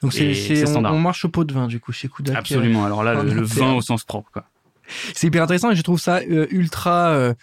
[0.00, 0.94] Donc c'est, on, standard.
[0.94, 2.36] on marche au pot de vin du coup chez Kudak.
[2.36, 2.84] Absolument.
[2.86, 4.44] Alors là, le, le vin au sens propre quoi.
[5.14, 7.34] C'est hyper intéressant et je trouve ça euh, ultra euh,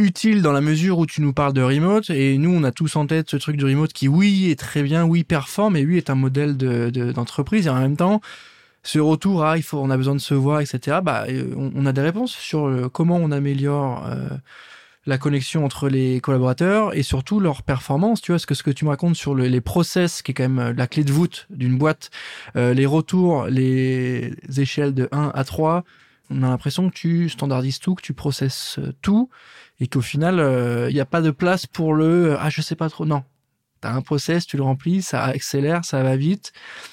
[0.00, 2.96] utile dans la mesure où tu nous parles de remote et nous on a tous
[2.96, 5.98] en tête ce truc du remote qui oui est très bien, oui performe et oui
[5.98, 8.20] est un modèle de, de- d'entreprise et en même temps
[8.82, 10.98] ce retour à il faut on a besoin de se voir etc.
[11.02, 14.28] Bah euh, on, a des réponses sur euh, comment on améliore euh,
[15.06, 18.20] la connexion entre les collaborateurs et surtout leur performance.
[18.22, 20.34] Tu vois, ce que ce que tu me racontes sur le- les process, qui est
[20.34, 22.10] quand même la clé de voûte d'une boîte,
[22.54, 25.84] les retours, les échelles de 1 à 3,
[26.30, 29.30] on a l'impression que tu standardises tout, que tu processes tout,
[29.80, 32.88] et qu'au final, il n'y a pas de place pour le ah je sais pas
[32.88, 33.06] trop.
[33.06, 33.24] Non,
[33.80, 36.52] t'as un process, tu le remplis, ça accélère, ça va vite,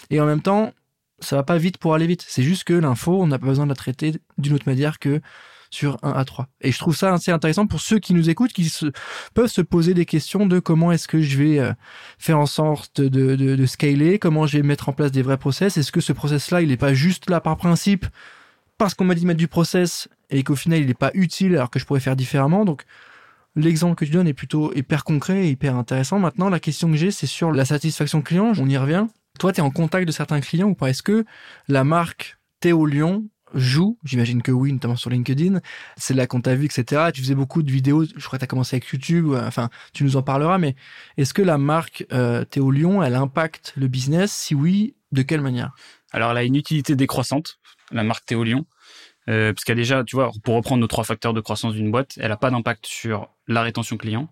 [0.10, 0.74] et en même temps,
[1.20, 2.25] ça va pas vite pour aller vite.
[2.27, 5.22] C'est juste que l'info, on n'a pas besoin de la traiter d'une autre manière que
[5.70, 6.48] sur 1 à 3.
[6.62, 8.72] Et je trouve ça assez intéressant pour ceux qui nous écoutent, qui
[9.34, 11.74] peuvent se poser des questions de comment est-ce que je vais euh,
[12.17, 15.38] faire en sorte de, de, de scaler, comment je vais mettre en place des vrais
[15.38, 15.77] process.
[15.77, 18.06] Est-ce que ce process-là, il n'est pas juste là par principe,
[18.77, 21.55] parce qu'on m'a dit de mettre du process, et qu'au final, il n'est pas utile
[21.55, 22.65] alors que je pourrais faire différemment.
[22.65, 22.84] Donc,
[23.55, 26.19] l'exemple que tu donnes est plutôt hyper concret et hyper intéressant.
[26.19, 28.53] Maintenant, la question que j'ai, c'est sur la satisfaction client.
[28.57, 29.07] On y revient.
[29.39, 30.90] Toi, tu es en contact de certains clients ou pas?
[30.90, 31.25] Est-ce que
[31.68, 33.98] la marque Théo Lyon joue?
[34.03, 35.59] J'imagine que oui, notamment sur LinkedIn.
[35.96, 37.11] C'est là qu'on t'a vu, etc.
[37.13, 38.03] Tu faisais beaucoup de vidéos.
[38.03, 39.33] Je crois que tu as commencé avec YouTube.
[39.33, 40.57] Enfin, tu nous en parleras.
[40.57, 40.75] Mais
[41.18, 44.31] est-ce que la marque euh, Théo Lyon, elle impacte le business?
[44.31, 45.74] Si oui, de quelle manière?
[46.11, 47.59] Alors elle a une utilité décroissante,
[47.92, 48.66] la marque Théolion,
[49.29, 52.18] euh, parce qu'elle déjà, tu vois, pour reprendre nos trois facteurs de croissance d'une boîte,
[52.18, 54.29] elle n'a pas d'impact sur la rétention client,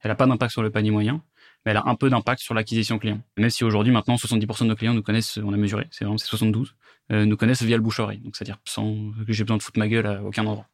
[0.00, 1.22] elle n'a pas d'impact sur le panier moyen,
[1.64, 3.20] mais elle a un peu d'impact sur l'acquisition client.
[3.36, 6.18] Même si aujourd'hui, maintenant, 70% de nos clients nous connaissent, on a mesuré, c'est vraiment
[6.18, 6.74] c'est 72,
[7.12, 9.88] euh, nous connaissent via le bouche-oreille, donc c'est-à-dire sans que j'ai besoin de foutre ma
[9.88, 10.66] gueule à aucun endroit.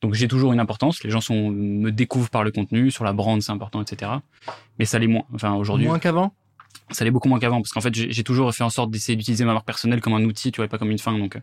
[0.00, 3.40] Donc j'ai toujours une importance, les gens me découvrent par le contenu, sur la brand
[3.42, 4.12] c'est important, etc.
[4.78, 5.24] Mais ça l'est moins.
[5.34, 6.34] Enfin aujourd'hui, Moins qu'avant?
[6.90, 9.44] Ça l'est beaucoup moins qu'avant parce qu'en fait j'ai toujours fait en sorte d'essayer d'utiliser
[9.44, 11.40] ma marque personnelle comme un outil tu vois et pas comme une fin donc euh,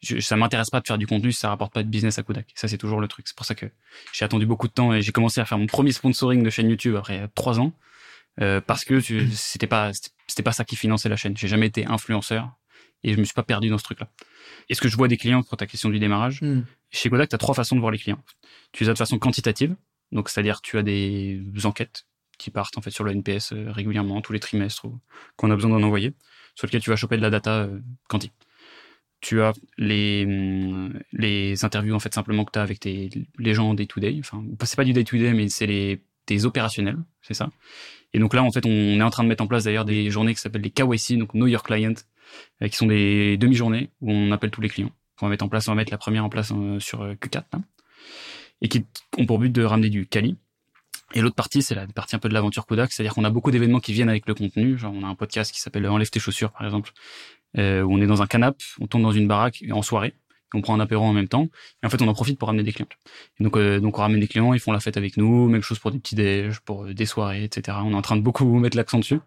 [0.00, 2.22] je, ça m'intéresse pas de faire du contenu si ça rapporte pas de business à
[2.22, 2.46] Kodak.
[2.54, 3.28] Ça c'est toujours le truc.
[3.28, 3.66] C'est pour ça que
[4.12, 6.68] j'ai attendu beaucoup de temps et j'ai commencé à faire mon premier sponsoring de chaîne
[6.70, 7.72] YouTube après euh, trois ans
[8.40, 9.92] euh, parce que tu- c'était pas
[10.26, 11.36] c'était- pas ça qui finançait la chaîne.
[11.36, 12.50] J'ai jamais été influenceur
[13.04, 14.08] et je me suis pas perdu dans ce truc là
[14.68, 16.40] est-ce que je vois des clients pour ta question du démarrage?
[16.42, 16.62] Hmm.
[16.90, 18.22] chez Kodak, tu as trois façons de voir les clients.
[18.72, 19.76] Tu les as de façon quantitative,
[20.12, 22.06] donc c'est-à-dire tu as des enquêtes
[22.38, 24.86] qui partent en fait sur le NPS euh, régulièrement, tous les trimestres,
[25.36, 26.14] qu'on a besoin d'en envoyer,
[26.54, 28.30] sur lesquels tu vas choper de la data euh, quanti.
[29.20, 33.70] Tu as les, hum, les interviews en fait simplement que tu as avec les gens
[33.70, 34.16] en day-to-day.
[34.20, 37.50] Enfin, c'est pas du day-to-day, mais c'est les tes opérationnels, c'est ça.
[38.12, 40.10] Et donc là, en fait, on est en train de mettre en place d'ailleurs des
[40.10, 41.94] journées qui s'appellent les KYC, donc Know Your Client,
[42.62, 44.90] euh, qui sont des demi-journées où on appelle tous les clients.
[45.22, 47.44] On va mettre en place, on va mettre la première en place sur euh, Q4,
[47.52, 47.60] là,
[48.60, 48.84] et qui
[49.16, 50.36] ont pour but de ramener du quali.
[51.14, 53.50] Et l'autre partie, c'est la partie un peu de l'aventure Kodak, c'est-à-dire qu'on a beaucoup
[53.50, 54.76] d'événements qui viennent avec le contenu.
[54.76, 56.92] Genre, on a un podcast qui s'appelle Enlève tes chaussures, par exemple,
[57.58, 60.14] euh, où on est dans un canapé, on tourne dans une baraque en soirée,
[60.52, 61.48] on prend un apéro en même temps,
[61.82, 62.88] et en fait, on en profite pour ramener des clients.
[63.38, 65.62] Et donc, euh, donc, on ramène des clients, ils font la fête avec nous, même
[65.62, 67.78] chose pour des petits déj, pour euh, des soirées, etc.
[67.82, 69.20] On est en train de beaucoup mettre l'accent dessus.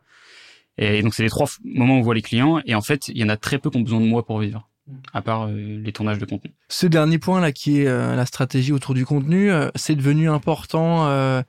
[0.77, 3.17] Et donc, c'est les trois moments où on voit les clients, et en fait, il
[3.17, 4.69] y en a très peu qui ont besoin de moi pour vivre,
[5.13, 6.51] à part euh, les tournages de contenu.
[6.69, 10.29] Ce dernier point là, qui est euh, la stratégie autour du contenu, euh, c'est devenu
[10.29, 11.41] important euh,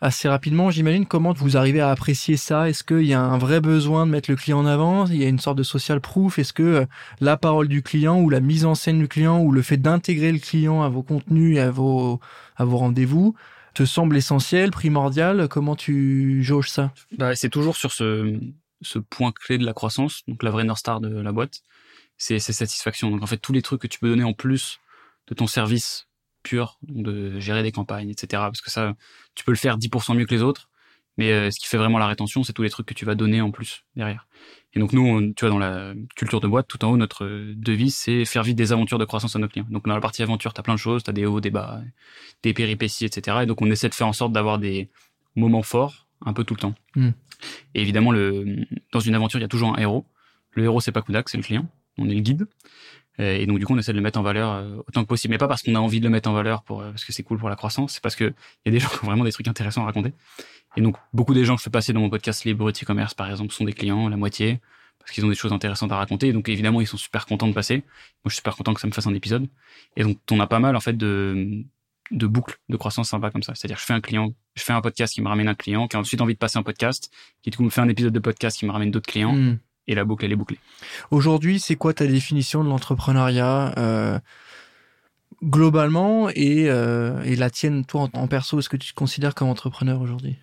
[0.00, 1.06] assez rapidement, j'imagine.
[1.06, 2.68] Comment vous arrivez à apprécier ça.
[2.68, 5.24] Est-ce qu'il y a un vrai besoin de mettre le client en avant Il y
[5.24, 6.38] a une sorte de social proof?
[6.38, 6.86] Est-ce que euh,
[7.20, 10.32] la parole du client ou la mise en scène du client ou le fait d'intégrer
[10.32, 12.20] le client à vos contenus et à vos
[12.56, 13.34] à vos rendez-vous
[13.74, 15.48] te semble essentiel, primordial?
[15.48, 16.92] Comment tu jauges ça?
[17.16, 18.38] Bah, c'est toujours sur ce,
[18.82, 21.60] ce point clé de la croissance, donc la vraie North Star de la boîte,
[22.16, 23.10] c'est c'est satisfaction.
[23.10, 24.80] Donc en fait, tous les trucs que tu peux donner en plus
[25.28, 26.07] de ton service
[26.82, 28.42] de gérer des campagnes, etc.
[28.44, 28.94] Parce que ça,
[29.34, 30.68] tu peux le faire 10% mieux que les autres,
[31.18, 33.16] Mais euh, ce qui fait vraiment la rétention, c'est tous les trucs que tu vas
[33.16, 34.26] donner en plus derrière.
[34.74, 37.26] Et donc nous, on- tu vois, dans la culture de boîte, tout en haut, notre
[37.56, 39.66] devise, c'est faire vivre des aventures de croissance à nos clients.
[39.70, 41.50] Donc dans la partie aventure, tu as plein de choses, tu as des hauts, des
[41.50, 41.80] bas,
[42.44, 43.38] des péripéties, etc.
[43.42, 44.90] Et donc on essaie de faire en sorte d'avoir des
[45.34, 46.74] moments forts un peu tout le temps.
[46.94, 47.08] Mm.
[47.74, 50.06] Et évidemment, le, dans une aventure, il y a toujours un héros.
[50.52, 51.66] Le héros, c'est pas Kudak, c'est le client.
[51.98, 52.46] On est le guide.
[53.20, 55.08] Euh, Et donc du coup, on essaie de le mettre en valeur euh, autant que
[55.08, 55.32] possible.
[55.32, 57.12] Mais pas parce qu'on a envie de le mettre en valeur pour, euh, parce que
[57.12, 59.06] c'est cool pour la croissance, c'est parce que il y a des gens qui ont
[59.06, 60.12] vraiment des trucs intéressants à raconter.
[60.76, 63.28] Et donc, beaucoup des gens que je fais passer dans mon podcast Libre e-commerce, par
[63.30, 64.60] exemple, sont des clients, la moitié,
[65.00, 66.32] parce qu'ils ont des choses intéressantes à raconter.
[66.32, 67.76] Donc, évidemment, ils sont super contents de passer.
[67.76, 67.84] Moi,
[68.26, 69.48] je suis super content que ça me fasse un épisode.
[69.96, 71.64] Et donc, on a pas mal, en fait, de,
[72.10, 73.54] de boucles de croissance sympa comme ça.
[73.54, 75.96] C'est-à-dire, je fais un client, je fais un podcast qui me ramène un client, qui
[75.96, 77.10] a ensuite envie de passer un podcast,
[77.42, 79.56] qui du coup me fait un épisode de podcast qui me ramène d'autres clients, Hmm.
[79.88, 80.58] Et la boucle, elle est bouclée.
[81.10, 84.18] Aujourd'hui, c'est quoi ta définition de l'entrepreneuriat euh,
[85.42, 89.34] globalement et, euh, et la tienne, toi, en, en perso Est-ce que tu te considères
[89.34, 90.36] comme entrepreneur aujourd'hui?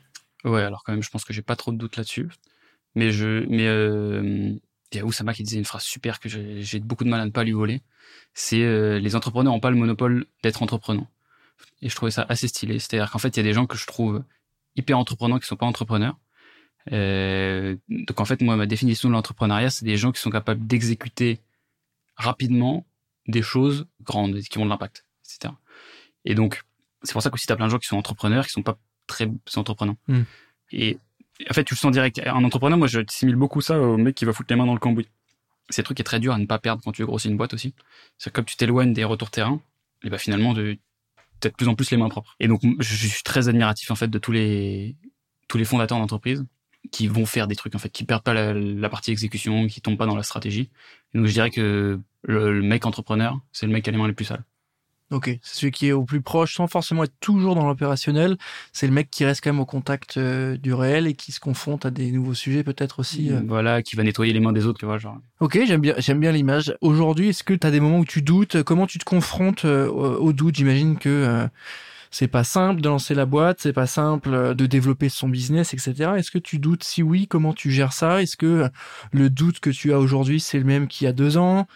[0.43, 2.29] Ouais, alors quand même, je pense que j'ai pas trop de doutes là-dessus.
[2.95, 4.53] Mais je, mais euh,
[4.91, 7.19] il y a Oussama qui disait une phrase super que j'ai j'ai beaucoup de mal
[7.19, 7.81] à ne pas lui voler.
[8.34, 11.08] C'est euh, les entrepreneurs n'ont pas le monopole d'être entrepreneurs.
[11.81, 12.79] Et je trouvais ça assez stylé.
[12.79, 14.23] C'est-à-dire qu'en fait, il y a des gens que je trouve
[14.75, 16.17] hyper entrepreneurs qui sont pas entrepreneurs.
[16.91, 20.65] Euh, donc en fait, moi, ma définition de l'entrepreneuriat, c'est des gens qui sont capables
[20.65, 21.39] d'exécuter
[22.15, 22.86] rapidement
[23.28, 25.54] des choses grandes, qui ont de l'impact, etc.
[26.26, 26.63] Et donc,
[27.04, 29.30] c'est pour ça qu'aussi t'as plein de gens qui sont entrepreneurs, qui sont pas très
[29.56, 29.98] entreprenants.
[30.08, 30.21] Mm.
[30.71, 30.98] Et
[31.50, 32.21] en fait, tu le sens direct.
[32.26, 34.74] Un entrepreneur, moi, je simile beaucoup ça au mec qui va foutre les mains dans
[34.74, 35.08] le cambouis.
[35.69, 37.32] C'est un truc qui est très dur à ne pas perdre quand tu veux grossir
[37.32, 37.74] une boîte aussi.
[38.17, 39.60] C'est comme tu t'éloignes des retours terrain,
[40.04, 40.78] et bah finalement, de,
[41.39, 42.36] t'as de plus en plus les mains propres.
[42.39, 44.95] Et donc, je suis très admiratif en fait de tous les
[45.48, 46.45] tous les fondateurs d'entreprise
[46.91, 49.82] qui vont faire des trucs en fait, qui perdent pas la, la partie exécution, qui
[49.82, 50.69] tombent pas dans la stratégie.
[51.13, 53.98] Et donc, je dirais que le, le mec entrepreneur, c'est le mec qui a les
[53.98, 54.43] mains les plus sales.
[55.12, 58.38] Ok, c'est celui qui est au plus proche sans forcément être toujours dans l'opérationnel.
[58.74, 61.39] C'est le mec qui reste quand même au contact euh, du réel et qui se
[61.39, 63.32] confronte à des nouveaux sujets peut-être aussi.
[63.32, 63.39] euh.
[63.48, 65.19] Voilà, qui va nettoyer les mains des autres, tu vois, genre.
[65.41, 66.76] Ok, j'aime bien, j'aime bien l'image.
[66.82, 68.63] Aujourd'hui, est-ce que tu as des moments où tu doutes?
[68.63, 70.56] Comment tu te confrontes euh, au au doute?
[70.56, 71.48] J'imagine que euh,
[72.15, 75.73] c'est pas simple de lancer la boîte, c'est pas simple euh, de développer son business,
[75.73, 76.12] etc.
[76.15, 76.86] Est-ce que tu doutes?
[76.86, 78.21] Si oui, comment tu gères ça?
[78.21, 78.69] Est-ce que euh,
[79.12, 81.67] le doute que tu as aujourd'hui, c'est le même qu'il y a deux ans?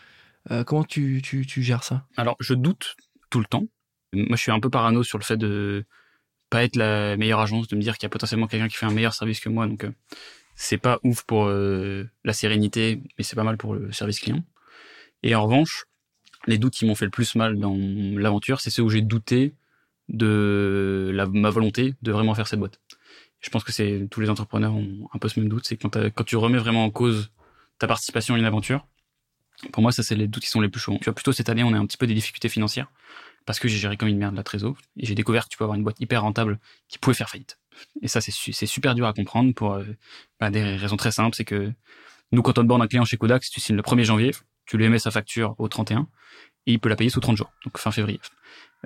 [0.49, 2.05] Euh, Comment tu, tu, tu gères ça?
[2.15, 2.95] Alors, je doute
[3.29, 3.65] tout le temps.
[4.13, 5.83] Moi, je suis un peu parano sur le fait de
[6.49, 8.85] pas être la meilleure agence, de me dire qu'il y a potentiellement quelqu'un qui fait
[8.85, 9.67] un meilleur service que moi.
[9.67, 9.85] Donc,
[10.55, 14.41] c'est pas ouf pour la sérénité, mais c'est pas mal pour le service client.
[15.21, 15.83] Et en revanche,
[16.47, 19.53] les doutes qui m'ont fait le plus mal dans l'aventure, c'est ceux où j'ai douté
[20.09, 22.81] de la, ma volonté de vraiment faire cette boîte.
[23.41, 25.97] Je pense que c'est tous les entrepreneurs ont un peu ce même doute, c'est quand,
[26.11, 27.31] quand tu remets vraiment en cause
[27.79, 28.87] ta participation à une aventure.
[29.73, 30.97] Pour moi, ça c'est les doutes qui sont les plus chauds.
[30.99, 32.87] Tu vois, plutôt cette année, on a un petit peu des difficultés financières
[33.45, 35.65] parce que j'ai géré comme une merde la trésor et j'ai découvert que tu peux
[35.65, 37.59] avoir une boîte hyper rentable qui pouvait faire faillite.
[38.01, 39.85] Et ça, c'est su- c'est super dur à comprendre pour euh,
[40.39, 41.35] bah, des raisons très simples.
[41.35, 41.71] C'est que
[42.31, 44.31] nous, quand on board un client chez Kodak, si tu signes le 1er janvier,
[44.65, 46.07] tu lui émets sa facture au 31
[46.67, 48.19] et il peut la payer sous 30 jours, donc fin février.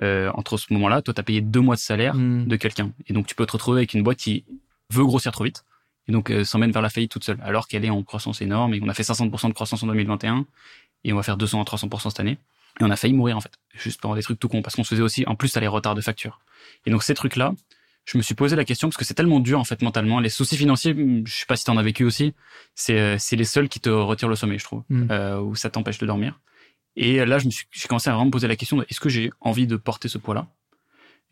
[0.02, 2.46] Euh, entre ce moment-là, toi, tu as payé deux mois de salaire Hmm.
[2.46, 2.92] de quelqu'un.
[3.06, 4.44] Et donc, tu peux te retrouver avec une boîte qui
[4.90, 5.64] veut grossir trop vite
[6.08, 8.74] et donc euh, s'emmène vers la faillite toute seule, alors qu'elle est en croissance énorme
[8.74, 10.44] et on a fait 500% de croissance en 2021
[11.04, 12.38] et on va faire 200 à 300% cette année.
[12.80, 14.82] Et on a failli mourir en fait, juste pour des trucs tout cons, parce qu'on
[14.84, 16.40] se faisait aussi, en plus, t'as les retards de facture.
[16.86, 17.54] Et donc ces trucs-là,
[18.04, 20.20] je me suis posé la question parce que c'est tellement dur en fait mentalement.
[20.20, 22.34] Les soucis financiers, je sais pas si t'en as vécu aussi,
[22.74, 25.06] c'est euh, c'est les seuls qui te retirent le sommeil, je trouve, Mm.
[25.10, 26.38] euh, où ça t'empêche de dormir.
[26.96, 29.08] Et là, je me suis, j'ai commencé à vraiment me poser la question est-ce que
[29.08, 30.48] j'ai envie de porter ce poids-là?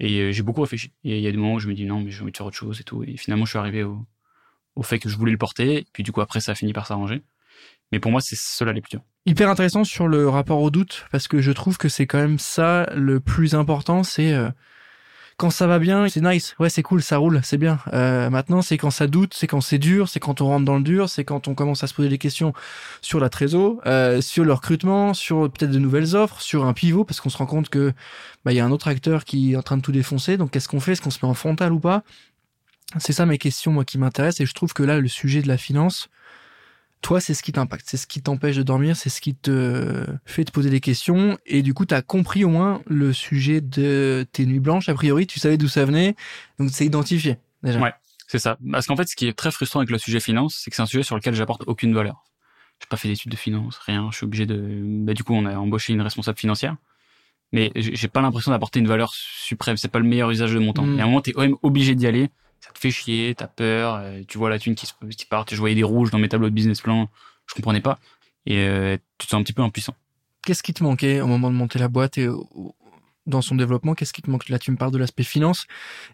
[0.01, 0.93] Et euh, j'ai beaucoup réfléchi.
[1.05, 2.37] Et il y a des moments où je me dis non, mais j'ai envie de
[2.37, 3.05] faire autre chose et tout.
[3.05, 4.05] Et finalement, je suis arrivé au,
[4.75, 5.79] au fait que je voulais le porter.
[5.79, 7.23] Et puis du coup, après, ça a fini par s'arranger.
[7.93, 9.03] Mais pour moi, c'est cela les plus durs.
[9.27, 12.39] Hyper intéressant sur le rapport au doute, parce que je trouve que c'est quand même
[12.39, 14.51] ça le plus important, c'est euh,
[15.37, 17.79] quand ça va bien, c'est nice, ouais c'est cool, ça roule, c'est bien.
[17.93, 20.77] Euh, maintenant c'est quand ça doute, c'est quand c'est dur, c'est quand on rentre dans
[20.77, 22.53] le dur, c'est quand on commence à se poser des questions
[23.01, 27.05] sur la trésor, euh, sur le recrutement, sur peut-être de nouvelles offres, sur un pivot,
[27.05, 27.93] parce qu'on se rend compte que
[28.45, 30.51] bah il y a un autre acteur qui est en train de tout défoncer, donc
[30.51, 32.03] qu'est-ce qu'on fait, est-ce qu'on se met en frontal ou pas?
[32.99, 35.49] C'est ça mes questions moi qui m'intéressent, et je trouve que là le sujet de
[35.49, 36.09] la finance
[37.03, 40.07] toi, c'est ce qui t'impacte, c'est ce qui t'empêche de dormir, c'est ce qui te
[40.25, 41.37] fait te poser des questions.
[41.45, 44.89] Et du coup, tu as compris au moins le sujet de tes nuits blanches.
[44.89, 46.15] A priori, tu savais d'où ça venait,
[46.59, 47.81] donc c'est identifié déjà.
[47.81, 47.93] Ouais.
[48.29, 48.57] C'est ça.
[48.71, 50.83] Parce qu'en fait, ce qui est très frustrant avec le sujet finance, c'est que c'est
[50.83, 52.25] un sujet sur lequel j'apporte aucune valeur.
[52.81, 54.09] J'ai pas fait d'études de finance, rien.
[54.11, 54.81] Je suis obligé de.
[55.05, 56.77] Bah, du coup, on a embauché une responsable financière,
[57.53, 59.77] mais j'ai pas l'impression d'apporter une valeur suprême.
[59.77, 60.87] C'est pas le meilleur usage de mon temps.
[60.87, 60.99] Mm.
[60.99, 62.31] Et à un moment, t'es quand même obligé d'y aller.
[62.63, 65.45] Ça te fait chier, t'as peur, euh, tu vois la thune qui, se, qui part.
[65.51, 67.09] Je voyais des rouges dans mes tableaux de business plan,
[67.47, 67.99] je comprenais pas.
[68.47, 69.95] Et euh, tu te sens un petit peu impuissant.
[70.45, 72.29] Qu'est-ce qui te manquait au moment de monter la boîte et
[73.27, 73.95] dans son développement?
[73.95, 74.49] Qu'est-ce qui te manque?
[74.49, 75.67] Là, tu me parles de l'aspect finance.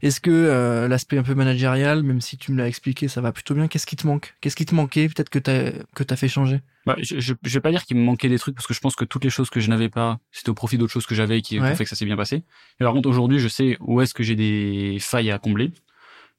[0.02, 3.32] Est-ce que euh, l'aspect un peu managérial, même si tu me l'as expliqué, ça va
[3.32, 3.68] plutôt bien?
[3.68, 4.34] Qu'est-ce qui te manque?
[4.40, 6.60] Qu'est-ce qui te manquait Peut-être que t'as que t'as fait changer?
[6.86, 8.80] Bah, je, je, je, vais pas dire qu'il me manquait des trucs parce que je
[8.80, 11.14] pense que toutes les choses que je n'avais pas, c'était au profit d'autres choses que
[11.14, 12.36] j'avais et qui ont fait que ça s'est bien passé.
[12.80, 15.70] Et par contre, aujourd'hui, je sais où est-ce que j'ai des failles à combler.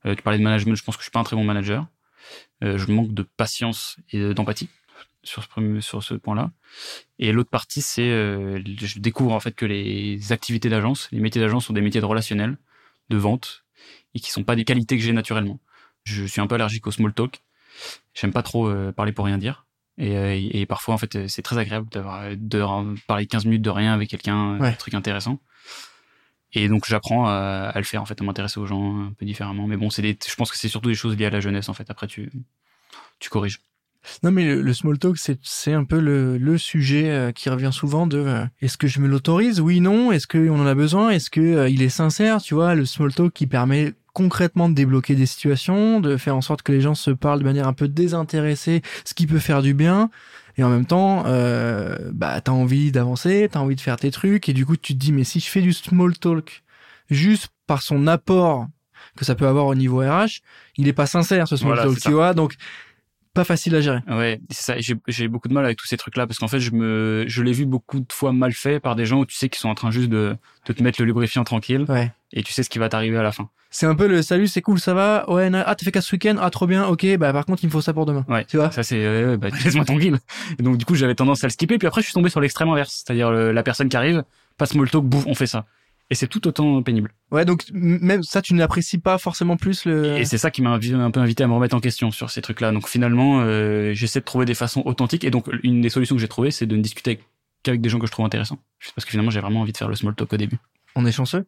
[0.06, 1.88] Euh, tu parlais de management, je pense que je suis pas un très bon manager.
[2.64, 4.70] Euh, je manque de patience et d'empathie
[5.24, 6.52] sur ce, sur ce point-là.
[7.18, 11.42] Et l'autre partie, c'est euh, je découvre en fait que les activités d'agence, les métiers
[11.42, 12.58] d'agence sont des métiers de relationnel,
[13.10, 13.66] de vente,
[14.14, 15.60] et qui sont pas des qualités que j'ai naturellement.
[16.04, 17.42] Je suis un peu allergique au small talk.
[18.14, 19.66] J'aime pas trop euh, parler pour rien dire.
[20.02, 23.94] Et, et, parfois, en fait, c'est très agréable d'avoir de parler 15 minutes de rien
[23.94, 25.42] avec quelqu'un, un truc intéressant.
[26.54, 29.26] Et donc j'apprends à, à, le faire en fait, à m'intéresser aux gens un peu
[29.26, 29.68] différemment.
[29.68, 31.74] Mais bon, c'est je pense que c'est surtout des choses liées à la jeunesse en
[31.74, 31.90] fait.
[31.90, 32.32] Après, tu
[33.20, 33.60] tu corriges.
[34.24, 38.08] Non, mais le, small talk, c'est un peu le, le sujet euh, qui revient souvent
[38.08, 39.60] de euh, est-ce que je me l'autorise?
[39.60, 40.12] Oui, non.
[40.12, 41.10] Est-ce qu'on en a besoin?
[41.10, 42.42] Est-ce que euh, il est sincère?
[42.42, 46.42] Tu vois, le small talk qui permet concrètement de débloquer des situations, de faire en
[46.42, 49.62] sorte que les gens se parlent de manière un peu désintéressée, ce qui peut faire
[49.62, 50.10] du bien.
[50.60, 54.50] Et en même temps, euh, bah, t'as envie d'avancer, t'as envie de faire tes trucs,
[54.50, 56.64] et du coup, tu te dis, mais si je fais du small talk
[57.10, 58.68] juste par son apport
[59.16, 60.42] que ça peut avoir au niveau RH,
[60.76, 62.34] il est pas sincère ce small talk, tu vois.
[62.34, 62.56] Donc
[63.40, 64.00] pas facile à gérer.
[64.10, 64.94] Ouais, c'est ça.
[65.08, 67.54] J'ai beaucoup de mal avec tous ces trucs-là parce qu'en fait, je me, je l'ai
[67.54, 69.76] vu beaucoup de fois mal fait par des gens où tu sais qu'ils sont en
[69.76, 71.86] train juste de, de te mettre le lubrifiant tranquille.
[71.88, 72.12] Ouais.
[72.34, 73.50] Et tu sais ce qui va t'arriver à la fin.
[73.70, 75.30] C'est un peu le salut, c'est cool, ça va.
[75.30, 77.18] Ouais, ah t'as fait qu'à ce week-end, ah trop bien, ok.
[77.18, 78.26] Bah par contre, il me faut ça pour demain.
[78.28, 78.44] Ouais.
[78.44, 78.72] Tu vois?
[78.72, 80.18] Ça c'est, bah laisse-moi tranquille.
[80.60, 81.78] Et donc du coup, j'avais tendance à le skipper.
[81.78, 84.24] Puis après, je suis tombé sur l'extrême inverse, c'est-à-dire la personne qui arrive,
[84.58, 85.66] passe small talk, bouf, on fait ça
[86.10, 87.12] et c'est tout autant pénible.
[87.32, 90.18] Ouais, donc même ça, tu n'apprécies pas forcément plus le.
[90.18, 92.42] Et c'est ça qui m'a un peu invité à me remettre en question sur ces
[92.42, 92.72] trucs-là.
[92.72, 95.24] Donc finalement, euh, j'essaie de trouver des façons authentiques.
[95.24, 97.20] Et donc une des solutions que j'ai trouvées, c'est de ne discuter
[97.62, 98.58] qu'avec des gens que je trouve intéressants.
[98.96, 100.58] Parce que finalement, j'ai vraiment envie de faire le small talk au début.
[100.96, 101.46] On est chanceux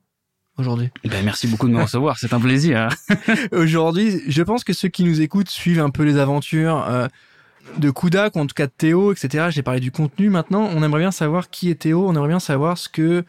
[0.58, 0.89] aujourd'hui?
[1.06, 2.89] Ben, merci beaucoup de me recevoir, c'est un plaisir.
[3.52, 6.86] aujourd'hui, je pense que ceux qui nous écoutent suivent un peu les aventures.
[6.88, 7.08] Euh,
[7.78, 9.47] de Kudak, en tout cas de Théo, etc.
[9.50, 10.30] J'ai parlé du contenu.
[10.30, 12.06] Maintenant, on aimerait bien savoir qui est Théo.
[12.08, 13.24] On aimerait bien savoir ce que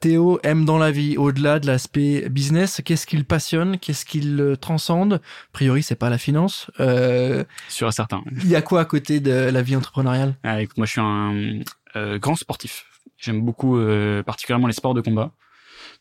[0.00, 5.14] Théo aime dans la vie, au-delà de l'aspect business, qu'est-ce qu'il passionne, qu'est-ce qu'il transcende?
[5.14, 6.70] A priori, c'est pas la finance.
[6.80, 8.22] Euh, Sur un certain.
[8.42, 10.34] Il y a quoi à côté de la vie entrepreneuriale?
[10.44, 11.60] Ah, Moi, je suis un
[11.96, 12.86] euh, grand sportif.
[13.18, 15.30] J'aime beaucoup, euh, particulièrement les sports de combat.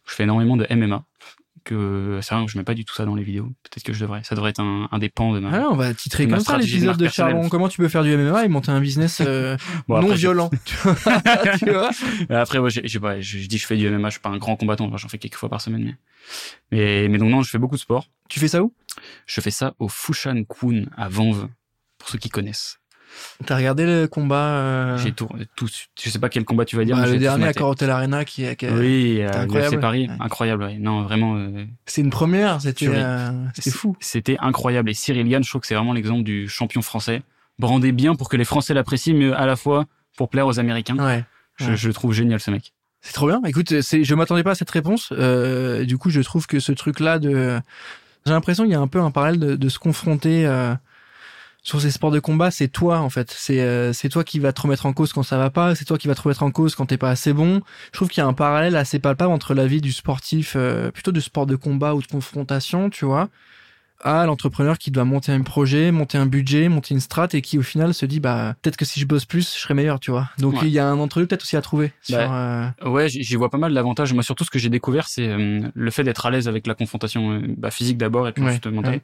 [0.07, 1.03] Je fais énormément de MMA
[1.63, 3.45] que c'est vrai que je mets pas du tout ça dans les vidéos.
[3.63, 4.23] Peut-être que je devrais.
[4.23, 5.49] Ça devrait être un, un des pans de ma.
[5.51, 7.49] Ah, on va titrer comme ça l'épisode de, Charbon.
[7.49, 10.75] Comment tu peux faire du MMA et monter un business euh, non violent tu
[11.71, 11.91] vois
[12.29, 14.09] Après, moi, j'ai, pas, je, dis je fais du MMA.
[14.09, 14.95] Je suis pas un grand combattant.
[14.97, 15.95] J'en fais quelques fois par semaine, mais
[16.71, 18.09] mais mais donc non, je fais beaucoup de sport.
[18.29, 18.73] Tu fais ça où?
[19.25, 21.47] Je fais ça au Fushan Kun à Vanves,
[21.97, 22.79] pour ceux qui connaissent.
[23.45, 24.97] T'as regardé le combat euh...
[24.97, 25.67] J'ai tout, tout,
[26.01, 26.95] je sais pas quel combat tu vas dire.
[26.95, 29.79] Bah, le dernier à Carotel Arena qui, qui oui, euh, incroyable.
[29.79, 30.63] Paris, incroyable.
[30.63, 30.77] Ouais.
[30.77, 31.35] Non, vraiment.
[31.35, 31.65] Euh...
[31.85, 33.97] C'est une première, c'était, euh, c'était fou.
[33.99, 34.89] C'était incroyable.
[34.89, 37.21] Et Cyril Gann, je trouve que c'est vraiment l'exemple du champion français,
[37.59, 40.97] brandé bien pour que les Français l'apprécient, mais à la fois pour plaire aux Américains.
[40.97, 41.25] Ouais.
[41.57, 42.73] Je, je le trouve génial ce mec.
[43.01, 43.41] C'est trop bien.
[43.45, 45.11] Écoute, c'est, je m'attendais pas à cette réponse.
[45.11, 47.59] Euh, du coup, je trouve que ce truc-là de,
[48.25, 50.45] j'ai l'impression qu'il y a un peu un parallèle de, de se confronter.
[51.63, 53.31] Euh, sur ces sports de combat, c'est toi en fait.
[53.31, 55.75] C'est euh, c'est toi qui va te remettre en cause quand ça va pas.
[55.75, 57.61] C'est toi qui va te remettre en cause quand t'es pas assez bon.
[57.91, 60.91] Je trouve qu'il y a un parallèle assez palpable entre la vie du sportif, euh,
[60.91, 63.29] plutôt de sport de combat ou de confrontation, tu vois,
[64.01, 67.57] à l'entrepreneur qui doit monter un projet, monter un budget, monter une strat et qui
[67.57, 70.11] au final se dit bah peut-être que si je bosse plus, je serai meilleur, tu
[70.11, 70.29] vois.
[70.39, 71.93] Donc il y a un entre deux peut-être aussi à trouver.
[72.09, 72.89] Bah, euh...
[72.89, 74.13] Ouais, j'y vois pas mal d'avantages.
[74.13, 76.75] Moi surtout ce que j'ai découvert, c'est euh, le fait d'être à l'aise avec la
[76.75, 78.99] confrontation bah, physique d'abord et puis ensuite mentale.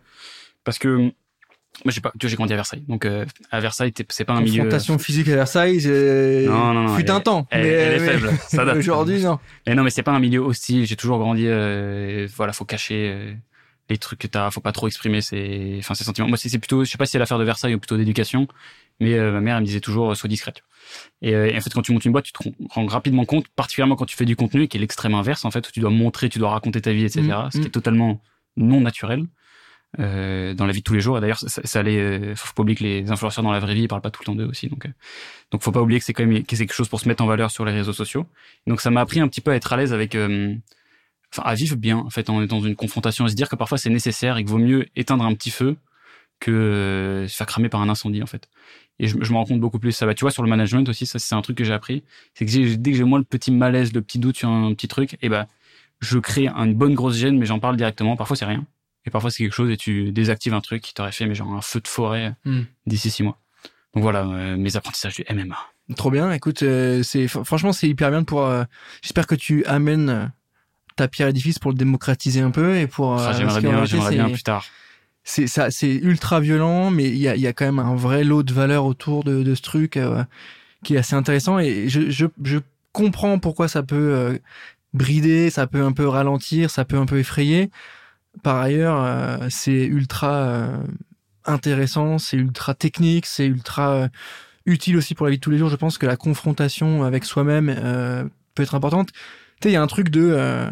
[0.66, 1.14] Parce que
[1.86, 2.84] moi, j'ai pas, j'ai grandi à Versailles.
[2.88, 4.64] Donc, euh, à Versailles, c'est pas un milieu.
[4.64, 5.86] Confrontation physique à Versailles,
[6.48, 7.48] non, non, non, fut un temps.
[7.52, 8.32] Elle, mais, elle est faible.
[8.48, 8.78] Ça date.
[8.78, 9.40] Aujourd'hui, non.
[9.66, 10.86] Mais non, mais c'est pas un milieu hostile.
[10.86, 11.46] J'ai toujours grandi.
[11.48, 13.34] Euh, voilà, faut cacher euh,
[13.90, 14.52] les trucs que t'as.
[14.52, 16.28] Faut pas trop exprimer ses, enfin, ses sentiments.
[16.28, 18.48] Moi, c'est plutôt, je sais pas si c'est l'affaire de Versailles ou plutôt d'éducation,
[19.00, 20.64] mais euh, ma mère elle me disait toujours sois discrète.
[21.22, 22.40] Et, et, en fait, quand tu montes une boîte, tu te
[22.70, 25.68] rends rapidement compte, particulièrement quand tu fais du contenu, qui est l'extrême inverse en fait,
[25.68, 27.22] où tu dois montrer, tu dois raconter ta vie, etc.
[27.22, 27.72] Mmh, ce qui est mmh.
[27.72, 28.22] totalement
[28.58, 29.26] non naturel
[29.98, 31.18] euh, dans la vie de tous les jours.
[31.18, 33.74] Et d'ailleurs, ça, ça allait, euh, faut pas oublier que les influenceurs dans la vraie
[33.74, 34.68] vie ils parlent pas tout le temps d'eux aussi.
[34.68, 34.90] Donc, euh,
[35.52, 37.52] donc faut pas oublier que c'est quand même quelque chose pour se mettre en valeur
[37.52, 38.28] sur les réseaux sociaux.
[38.68, 40.54] Donc ça m'a appris un petit peu à être à l'aise avec, euh,
[41.34, 43.56] enfin à vivre bien en fait en étant dans une confrontation, à se dire que
[43.56, 45.78] parfois c'est nécessaire et qu'il vaut mieux éteindre un petit feu
[46.40, 48.48] que euh, se faire cramer par un incendie en fait.
[49.00, 50.14] Et je, je me rends compte beaucoup plus ça va.
[50.14, 52.04] Tu vois sur le management aussi, ça c'est un truc que j'ai appris,
[52.36, 54.88] c'est que dès que j'ai moins le petit malaise, le petit doute sur un, petit
[54.88, 55.48] truc, et eh ben
[56.00, 58.16] je crée une bonne grosse gêne, mais j'en parle directement.
[58.16, 58.66] Parfois c'est rien
[59.10, 61.52] et parfois, c'est quelque chose et tu désactives un truc qui t'aurait fait, mais genre
[61.52, 62.62] un feu de forêt hmm.
[62.86, 63.40] d'ici six mois.
[63.96, 65.58] Donc voilà, euh, mes apprentissages du MMA.
[65.96, 66.32] Trop bien.
[66.32, 68.46] Écoute, euh, c'est franchement c'est hyper bien pour.
[68.46, 68.64] Euh,
[69.02, 70.26] j'espère que tu amènes euh,
[70.96, 73.20] ta pierre à l'édifice pour le démocratiser un peu et pour.
[73.20, 74.66] Ah, j'aimerais bien, j'aimerais bien plus tard.
[75.24, 78.24] C'est ça, c'est ultra violent, mais il y a, y a quand même un vrai
[78.24, 80.00] lot de valeur autour de, de ce truc
[80.84, 82.58] qui est assez intéressant et je, je, je
[82.94, 84.40] comprends pourquoi ça peut
[84.94, 87.70] brider, ça peut un peu ralentir, ça peut un peu effrayer.
[88.44, 90.72] Par ailleurs, c'est ultra
[91.46, 94.10] intéressant, c'est ultra technique, c'est ultra
[94.70, 95.70] utile aussi pour la vie de tous les jours.
[95.70, 98.24] Je pense que la confrontation avec soi-même euh,
[98.56, 99.12] peut être importante.
[99.12, 99.20] Tu
[99.64, 100.70] sais, il y a un truc de euh,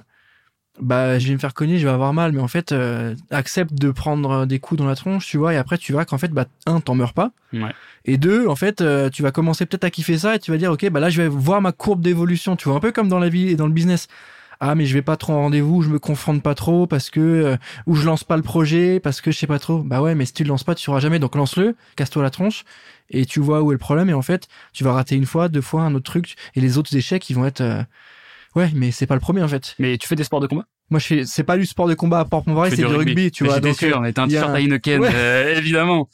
[0.80, 3.74] bah je vais me faire cogner, je vais avoir mal, mais en fait euh, accepte
[3.74, 6.32] de prendre des coups dans la tronche, tu vois, et après tu verras qu'en fait
[6.32, 7.74] bah un t'en meurs pas, ouais.
[8.06, 10.72] et deux en fait tu vas commencer peut-être à kiffer ça et tu vas dire
[10.72, 13.20] ok bah là je vais voir ma courbe d'évolution, tu vois, un peu comme dans
[13.20, 14.08] la vie et dans le business
[14.60, 17.20] ah mais je vais pas trop en rendez-vous, je me confronte pas trop parce que
[17.20, 19.80] euh, ou je lance pas le projet parce que je sais pas trop.
[19.84, 21.20] Bah ouais, mais si tu le lances pas, tu sauras jamais.
[21.20, 22.64] Donc lance-le, casse-toi la tronche
[23.10, 25.50] et tu vois où est le problème et en fait, tu vas rater une fois,
[25.50, 27.84] deux fois un autre truc et les autres échecs, ils vont être euh,
[28.56, 29.76] ouais, mais c'est pas le premier en fait.
[29.80, 30.66] Mais tu fais des sports de combat?
[30.90, 33.30] Moi, je fais, c'est pas du sport de combat à port mon c'est du rugby,
[33.30, 33.56] tu vois.
[33.56, 36.08] J'étais sûr, on était un t-shirt Heineken, euh, évidemment.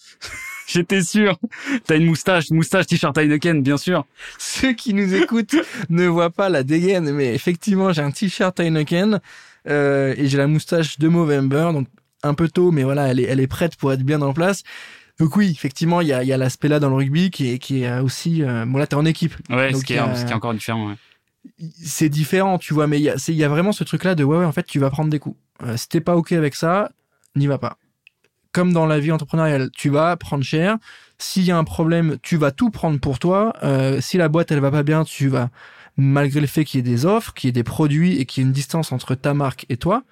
[0.67, 1.37] J'étais sûr.
[1.85, 4.05] T'as une moustache, moustache, t-shirt Heineken, bien sûr.
[4.37, 5.55] Ceux qui nous écoutent
[5.89, 9.19] ne voient pas la dégaine, mais effectivement, j'ai un t-shirt Heineken
[9.67, 11.87] euh, et j'ai la moustache de Movember, donc
[12.23, 14.63] un peu tôt, mais voilà, elle est, elle est prête pour être bien en place.
[15.19, 17.59] Donc oui, effectivement, il y a, y a l'aspect là dans le rugby qui est,
[17.59, 18.43] qui est aussi...
[18.43, 19.35] Euh, bon là, t'es en équipe.
[19.49, 20.89] Ouais, ce, qui est, ce qui est encore différent.
[20.89, 20.95] Ouais.
[21.83, 24.15] C'est différent, tu vois, mais il y a, il y a vraiment ce truc là
[24.15, 25.37] de ouais, ouais, en fait, tu vas prendre des coups.
[25.61, 26.91] Euh, si t'es pas ok avec ça,
[27.35, 27.77] n'y va pas
[28.53, 30.77] comme dans la vie entrepreneuriale, tu vas prendre cher.
[31.17, 33.53] S'il y a un problème, tu vas tout prendre pour toi.
[33.63, 35.49] Euh, si la boîte elle va pas bien, tu vas,
[35.97, 38.41] malgré le fait qu'il y ait des offres, qu'il y ait des produits et qu'il
[38.41, 40.03] y ait une distance entre ta marque et toi,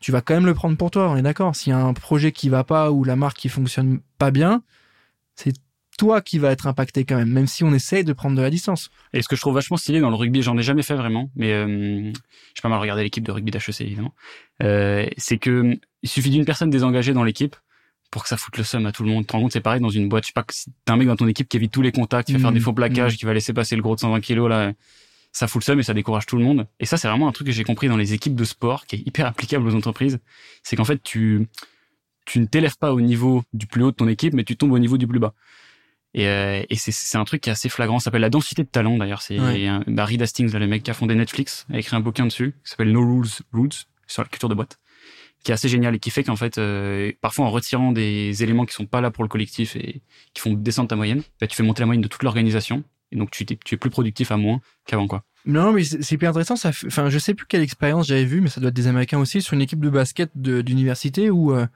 [0.00, 1.10] tu vas quand même le prendre pour toi.
[1.10, 1.54] On est d'accord.
[1.54, 4.62] S'il y a un projet qui va pas ou la marque qui fonctionne pas bien,
[5.36, 5.52] c'est
[5.98, 8.48] toi qui va être impacté quand même, même si on essaye de prendre de la
[8.48, 8.90] distance.
[9.12, 11.30] Et ce que je trouve vachement stylé dans le rugby, j'en ai jamais fait vraiment,
[11.36, 12.10] mais euh,
[12.54, 14.14] j'ai pas mal regardé l'équipe de rugby d'HEC évidemment,
[14.62, 17.54] euh, c'est que il suffit d'une personne désengagée dans l'équipe
[18.10, 19.22] pour que ça foute le seum à tout le monde.
[19.22, 20.24] Tu te rends compte, c'est pareil dans une boîte.
[20.24, 21.92] Je sais pas que si t'as un mec dans ton équipe qui évite tous les
[21.92, 23.16] contacts, qui va faire des mmh, faux plaquages, mmh.
[23.16, 24.72] qui va laisser passer le gros de 120 kilos, là,
[25.32, 26.66] ça fout le seum et ça décourage tout le monde.
[26.80, 28.96] Et ça, c'est vraiment un truc que j'ai compris dans les équipes de sport, qui
[28.96, 30.18] est hyper applicable aux entreprises.
[30.62, 31.48] C'est qu'en fait, tu,
[32.26, 34.72] tu ne t'élèves pas au niveau du plus haut de ton équipe, mais tu tombes
[34.72, 35.34] au niveau du plus bas.
[36.12, 38.00] Et, euh, et c'est un truc qui est assez flagrant.
[38.00, 39.22] Ça s'appelle la densité de talent, d'ailleurs.
[39.22, 39.38] C'est
[39.86, 42.90] Barry Hastings, le mec qui a fondé Netflix, a écrit un bouquin dessus, qui s'appelle
[42.90, 44.78] No Rules Roots, sur la culture de boîte
[45.42, 48.66] qui est assez génial et qui fait qu'en fait, euh, parfois en retirant des éléments
[48.66, 50.02] qui sont pas là pour le collectif et
[50.34, 53.16] qui font descendre ta moyenne, bah, tu fais monter la moyenne de toute l'organisation et
[53.16, 55.24] donc tu, tu es plus productif à moins qu'avant quoi.
[55.46, 56.56] Non, mais c'est hyper intéressant.
[56.56, 59.18] Ça, enfin, je sais plus quelle expérience j'avais vu, mais ça doit être des Américains
[59.18, 61.66] aussi sur une équipe de basket d'université où euh,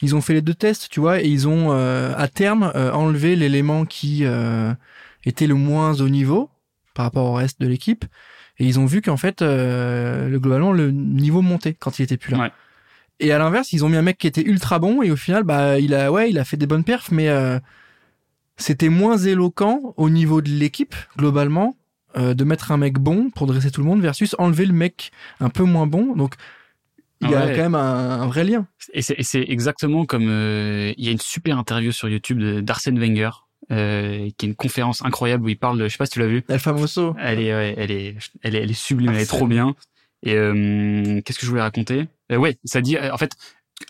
[0.00, 3.36] ils ont fait les deux tests, tu vois, et ils ont euh, à terme enlevé
[3.36, 4.24] l'élément qui
[5.26, 6.48] était le moins au niveau
[6.94, 8.06] par rapport au reste de l'équipe,
[8.58, 12.32] et ils ont vu qu'en fait, le, globalement, le niveau montait quand il était plus
[12.32, 12.38] là.
[12.38, 12.52] Ouais.
[13.20, 15.42] Et à l'inverse, ils ont mis un mec qui était ultra bon et au final,
[15.42, 17.58] bah, il a, ouais, il a fait des bonnes perfs, mais euh,
[18.56, 21.76] c'était moins éloquent au niveau de l'équipe globalement
[22.16, 25.12] euh, de mettre un mec bon pour dresser tout le monde versus enlever le mec
[25.40, 26.14] un peu moins bon.
[26.14, 26.34] Donc
[27.20, 28.66] il y a quand même un, vrai lien.
[28.92, 33.30] Et c'est exactement comme euh, il y a une super interview sur YouTube d'Arsène Wenger.
[33.70, 36.20] Euh, qui est une conférence incroyable où il parle de, je sais pas si tu
[36.20, 36.42] l'as vu.
[36.48, 37.14] El Famoso.
[37.20, 39.74] Elle est, ouais, elle est, elle est, elle est sublime, elle est trop bien.
[40.22, 42.08] Et euh, qu'est-ce que je voulais raconter?
[42.32, 43.32] Euh, Ouais, ça dit euh, en fait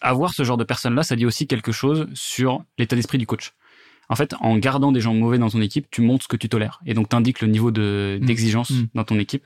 [0.03, 3.27] avoir ce genre de personnes là, ça dit aussi quelque chose sur l'état d'esprit du
[3.27, 3.53] coach.
[4.11, 6.49] En fait, en gardant des gens mauvais dans ton équipe, tu montres ce que tu
[6.49, 8.25] tolères et donc t'indiques le niveau de mmh.
[8.25, 8.87] d'exigence mmh.
[8.95, 9.45] dans ton équipe.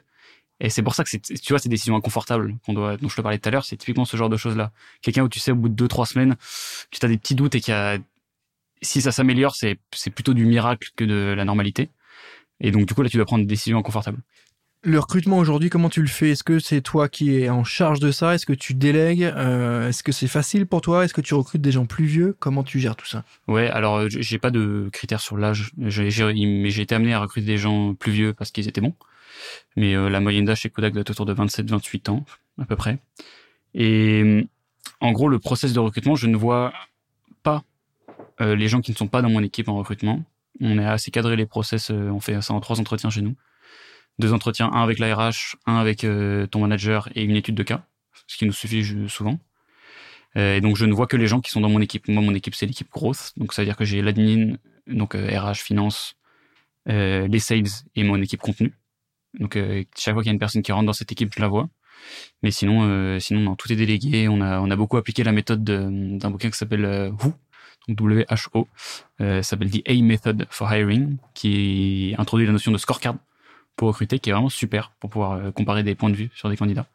[0.60, 3.20] Et c'est pour ça que tu vois, ces décisions inconfortables qu'on doit, dont je te
[3.20, 4.70] parlais tout à l'heure, c'est typiquement ce genre de choses-là.
[5.00, 6.36] Quelqu'un où tu sais, au bout de deux, trois semaines,
[6.92, 7.98] tu as des petits doutes et qu'il a,
[8.80, 11.90] si ça s'améliore, c'est, c'est plutôt du miracle que de la normalité.
[12.60, 14.18] Et donc, du coup, là, tu dois prendre des décisions inconfortables.
[14.84, 16.30] Le recrutement aujourd'hui, comment tu le fais?
[16.30, 18.34] Est-ce que c'est toi qui es en charge de ça?
[18.34, 19.22] Est-ce que tu délègues?
[19.22, 21.04] Euh, Est-ce que c'est facile pour toi?
[21.04, 22.34] Est-ce que tu recrutes des gens plus vieux?
[22.40, 23.22] Comment tu gères tout ça?
[23.46, 27.46] Ouais, alors euh, j'ai pas de critères sur l'âge, j'ai j'ai été amené à recruter
[27.46, 28.94] des gens plus vieux parce qu'ils étaient bons.
[29.76, 32.24] Mais euh, la moyenne d'âge chez Kodak doit être autour de 27-28 ans
[32.60, 32.98] à peu près.
[33.74, 34.48] Et
[35.00, 36.72] en gros, le process de recrutement, je ne vois
[37.44, 37.62] pas
[38.40, 40.24] les gens qui ne sont pas dans mon équipe en recrutement.
[40.60, 43.36] On est assez cadré les process, on fait ça en trois entretiens chez nous
[44.18, 47.62] deux entretiens, un avec la RH, un avec euh, ton manager et une étude de
[47.62, 47.84] cas,
[48.26, 49.38] ce qui nous suffit souvent.
[50.36, 52.08] Euh, et donc je ne vois que les gens qui sont dans mon équipe.
[52.08, 53.32] Moi, mon équipe, c'est l'équipe grosse.
[53.36, 56.16] Donc ça veut dire que j'ai l'admin, donc RH, euh, finance,
[56.86, 57.64] les sales
[57.94, 58.74] et mon équipe contenu.
[59.38, 59.58] Donc
[59.96, 61.68] chaque fois qu'il y a une personne qui rentre dans cette équipe, je la vois.
[62.42, 64.28] Mais sinon, sinon non, tout est délégué.
[64.28, 67.32] On a, on a beaucoup appliqué la méthode d'un bouquin qui s'appelle Who
[67.88, 68.68] donc WHO,
[69.20, 73.16] euh, s'appelle The A Method for Hiring, qui introduit la notion de scorecard
[73.76, 76.48] pour recruter, qui est vraiment super pour pouvoir euh, comparer des points de vue sur
[76.48, 76.86] des candidats.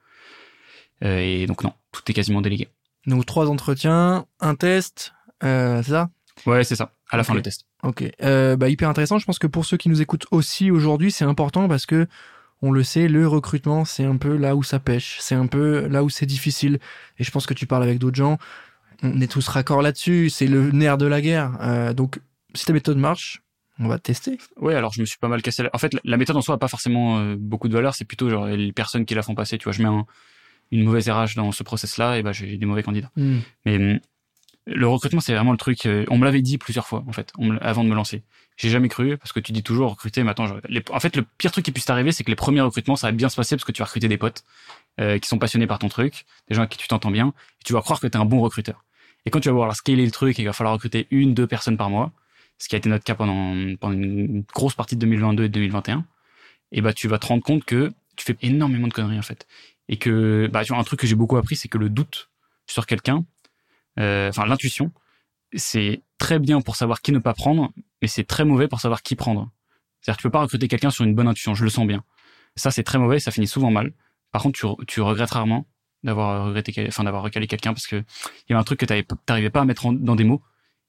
[1.03, 2.69] Euh, et donc non, tout est quasiment délégué.
[3.05, 5.13] Donc trois entretiens, un test,
[5.43, 6.09] euh, c'est ça?
[6.45, 7.65] Ouais, c'est ça, à la fin le test.
[7.83, 9.19] Ok, euh, bah hyper intéressant.
[9.19, 12.07] Je pense que pour ceux qui nous écoutent aussi aujourd'hui, c'est important parce que
[12.61, 15.87] on le sait, le recrutement, c'est un peu là où ça pêche, c'est un peu
[15.87, 16.79] là où c'est difficile.
[17.19, 18.39] Et je pense que tu parles avec d'autres gens,
[19.03, 20.31] on est tous raccords là-dessus.
[20.31, 21.93] C'est le nerf de la guerre.
[21.93, 22.19] Donc,
[22.55, 23.43] si ta méthode marche,
[23.79, 24.37] on va tester.
[24.57, 25.63] Ouais, alors je me suis pas mal cassé.
[25.63, 27.93] la- En fait, la- méthode en soi a pas forcément euh, beaucoup de valeur.
[27.95, 29.57] C'est plutôt genre les personnes qui la font passer.
[29.57, 30.05] Tu vois, je mets un-
[30.71, 33.11] une mauvaise RH dans ce process-là, et bah j'ai des mauvais candidats.
[33.65, 33.99] Mais hum,
[34.65, 35.85] le recrutement, c'est vraiment le truc.
[35.85, 37.95] euh, on me l'avait dit plusieurs fois, en fait, on me l- avant de me
[37.95, 38.23] lancer.
[38.57, 40.23] J'ai jamais cru parce que tu dis toujours recruter.
[40.67, 43.07] Les- en fait, le pire truc qui puisse t'arriver, c'est que les premiers recrutements, ça
[43.07, 44.43] va bien se passer parce que tu vas recruter des potes
[44.99, 47.27] euh, qui sont passionnés par ton truc, des gens avec qui tu t'entends bien,
[47.61, 48.83] et tu vas croire que t'es un bon recruteur.
[49.25, 51.45] Et quand tu vas voir scaler le truc et qu'il va falloir recruter une, deux
[51.47, 52.11] personnes par mois,
[52.57, 55.53] ce qui a été notre cas pendant, pendant une grosse partie de 2022 et de
[55.53, 56.05] 2021,
[56.71, 59.47] et bah tu vas te rendre compte que tu fais énormément de conneries en fait.
[59.89, 62.29] Et que bah tu vois un truc que j'ai beaucoup appris, c'est que le doute
[62.65, 63.25] sur quelqu'un,
[63.99, 64.91] euh, enfin l'intuition,
[65.55, 69.01] c'est très bien pour savoir qui ne pas prendre, mais c'est très mauvais pour savoir
[69.01, 69.49] qui prendre.
[70.01, 72.03] C'est-à-dire tu peux pas recruter quelqu'un sur une bonne intuition, je le sens bien.
[72.55, 73.93] Ça c'est très mauvais, ça finit souvent mal.
[74.31, 75.67] Par contre, tu, tu regrettes rarement
[76.03, 79.05] d'avoir regretté, enfin d'avoir recalé quelqu'un parce que il y avait un truc que t'avais-
[79.25, 80.41] t'arrivais pas à mettre dans des mots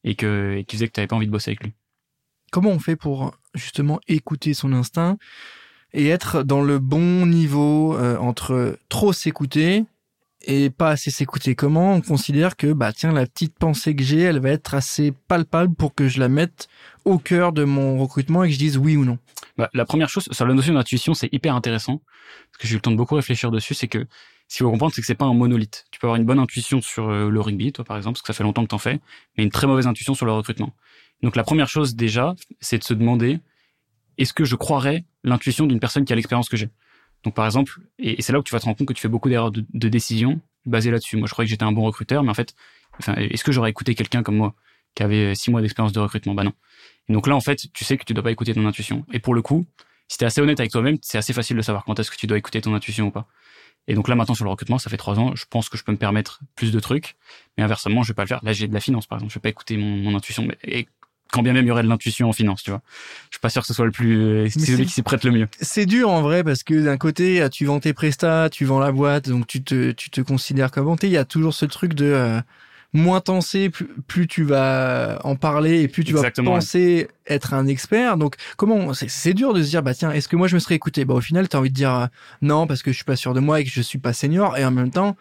[0.09, 1.75] et que et qui faisait que t'avais pas envie de bosser avec lui.
[2.51, 5.19] Comment on fait pour justement écouter son instinct
[5.93, 9.85] et être dans le bon niveau euh, entre trop s'écouter
[10.47, 11.55] et pas assez s'écouter?
[11.55, 15.13] Comment on considère que bah tiens la petite pensée que j'ai, elle va être assez
[15.13, 16.69] palpable pour que je la mette
[17.05, 19.19] au cœur de mon recrutement et que je dise oui ou non?
[19.59, 22.01] Bah, la première chose sur la notion d'intuition, c'est hyper intéressant
[22.51, 23.75] parce que j'ai eu le temps de beaucoup réfléchir dessus.
[23.75, 24.07] C'est que
[24.49, 25.85] ce qu'il faut comprendre, c'est que c'est pas un monolithe.
[25.91, 28.27] Tu peux avoir une bonne intuition sur euh, le rugby, toi par exemple, parce que
[28.29, 28.99] ça fait longtemps que t'en fais,
[29.37, 30.75] mais une très mauvaise intuition sur le recrutement.
[31.23, 33.41] Donc la première chose déjà, c'est de se demander
[34.17, 36.71] est-ce que je croirais l'intuition d'une personne qui a l'expérience que j'ai?
[37.25, 39.09] Donc par exemple, et, c'est là où tu vas te rendre compte que tu fais
[39.09, 41.17] beaucoup d'erreurs de, décision basées là-dessus.
[41.17, 42.55] Moi, je croyais que j'étais un bon recruteur, mais en fait,
[42.99, 44.55] enfin, est-ce que j'aurais écouté quelqu'un comme moi
[44.95, 46.35] qui avait euh, six mois d'expérience de recrutement?
[46.35, 46.53] Bah non.
[47.09, 49.05] Et donc là, en fait, tu sais que tu dois pas écouter ton intuition.
[49.13, 49.67] Et pour le coup,
[50.09, 52.27] si t'es assez honnête avec toi-même, c'est assez facile de savoir quand est-ce que tu
[52.27, 53.27] dois écouter ton intuition ou pas.
[53.89, 55.83] Et donc là, maintenant, sur le recrutement, ça fait trois ans, je pense que je
[55.83, 57.17] peux me permettre plus de trucs.
[57.57, 58.41] Mais inversement, je vais pas le faire.
[58.45, 59.33] Là, j'ai de la finance, par exemple.
[59.33, 60.45] Je vais pas écouter mon, mon intuition.
[60.45, 60.87] Mais- Et
[61.33, 62.81] quand bien même il y aurait de l'intuition en finance, tu vois.
[63.31, 65.03] Je suis pas sûr que ce soit le plus, euh, c'est c'est- celui qui s'y
[65.03, 65.49] prête le mieux.
[65.61, 68.93] C'est dur en vrai parce que d'un côté tu vends tes prestats, tu vends la
[68.93, 71.07] boîte, donc tu te tu te considères comme vanté.
[71.07, 72.41] Il y a toujours ce truc de euh,
[72.95, 77.09] moins t'en sais, plus, plus tu vas en parler et plus tu Exactement, vas penser
[77.27, 78.17] être un expert.
[78.17, 80.61] Donc comment c'est- c'est dur de se dire bah tiens est-ce que moi je me
[80.61, 81.05] serais écouté?
[81.05, 82.07] Bah au final t'as envie de dire euh,
[82.43, 84.57] non parce que je suis pas sûr de moi et que je suis pas senior.
[84.57, 85.17] Et en même temps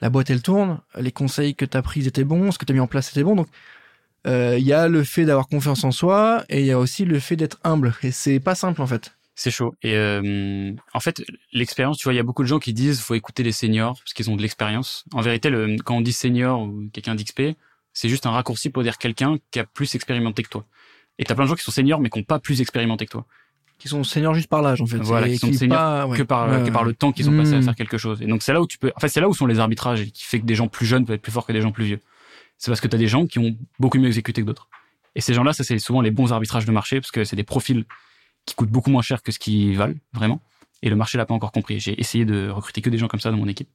[0.00, 2.80] la boîte elle tourne, les conseils que t'as pris étaient bons, ce que t'as mis
[2.80, 3.36] en place était bon.
[3.36, 3.48] Donc
[4.26, 7.04] euh, il y a le fait d'avoir confiance en soi et il y a aussi
[7.06, 7.94] le fait d'être humble.
[8.02, 9.12] Et c'est pas simple en fait.
[9.42, 9.74] C'est chaud.
[9.82, 11.22] Et euh, en fait,
[11.54, 13.94] l'expérience, tu vois, il y a beaucoup de gens qui disent faut écouter les seniors
[13.98, 15.06] parce qu'ils ont de l'expérience.
[15.14, 17.56] En vérité, le, quand on dit senior ou quelqu'un d'XP,
[17.94, 20.66] c'est juste un raccourci pour dire quelqu'un qui a plus expérimenté que toi.
[21.18, 23.12] Et t'as plein de gens qui sont seniors mais qui n'ont pas plus expérimenté que
[23.12, 23.24] toi.
[23.78, 24.98] qui sont seniors juste par l'âge en fait.
[24.98, 26.18] Voilà, qui sont seniors pas- ouais.
[26.18, 28.20] que par que par le temps qu'ils ont passé à faire quelque chose.
[28.20, 30.02] Et donc c'est là où tu peux, en fait c'est là où sont les arbitrages
[30.02, 31.72] et qui fait que des gens plus jeunes peuvent être plus forts que des gens
[31.72, 32.00] plus vieux.
[32.58, 34.68] C'est parce que tu as des gens qui ont beaucoup mieux exécuté que d'autres.
[35.14, 37.42] Et ces gens-là, ça c'est souvent les bons arbitrages de marché parce que c'est des
[37.54, 37.86] profils
[38.50, 40.40] qui coûtent beaucoup moins cher que ce qu'ils valent vraiment.
[40.82, 41.78] Et le marché l'a pas encore compris.
[41.80, 43.68] J'ai essayé de recruter que des gens comme ça dans mon équipe.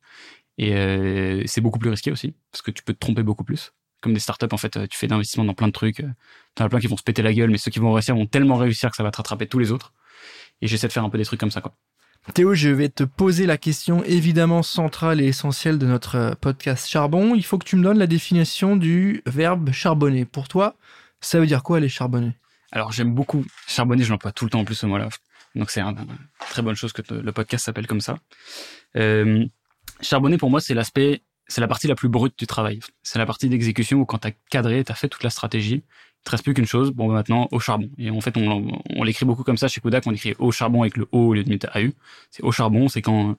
[0.57, 3.73] Et euh, c'est beaucoup plus risqué aussi parce que tu peux te tromper beaucoup plus.
[4.01, 5.99] Comme des startups, en fait, euh, tu fais d'investissement dans plein de trucs.
[5.99, 6.09] euh,
[6.55, 8.25] T'en as plein qui vont se péter la gueule, mais ceux qui vont réussir vont
[8.25, 9.93] tellement réussir que ça va te rattraper tous les autres.
[10.61, 11.73] Et j'essaie de faire un peu des trucs comme ça, quoi.
[12.33, 17.35] Théo, je vais te poser la question évidemment centrale et essentielle de notre podcast Charbon.
[17.35, 20.25] Il faut que tu me donnes la définition du verbe charbonner.
[20.25, 20.75] Pour toi,
[21.21, 22.33] ça veut dire quoi aller charbonner
[22.75, 25.07] Alors j'aime beaucoup charbonner, je l'emploie tout le temps en plus ce mot-là.
[25.55, 25.95] Donc c'est une
[26.39, 28.17] très bonne chose que le podcast s'appelle comme ça.
[28.97, 29.45] Euh,
[30.01, 32.81] charbonner pour moi c'est l'aspect, c'est la partie la plus brute du travail.
[33.01, 36.31] C'est la partie d'exécution où quand t'as cadré, t'as fait toute la stratégie, il te
[36.31, 37.89] reste plus qu'une chose, bon bah, maintenant au charbon.
[37.97, 40.97] Et en fait on, l'écrit beaucoup comme ça chez Kodak, on écrit au charbon avec
[40.97, 41.93] le O au lieu de mettre AU.
[42.29, 43.37] C'est au charbon, c'est quand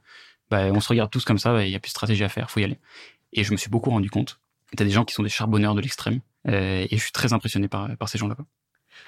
[0.48, 2.30] bah, on se regarde tous comme ça, bah, il y a plus de stratégie à
[2.30, 2.78] faire, faut y aller.
[3.34, 4.40] Et je me suis beaucoup rendu compte.
[4.74, 7.68] T'as des gens qui sont des charbonneurs de l'extrême, euh, et je suis très impressionné
[7.68, 8.36] par, par ces gens-là.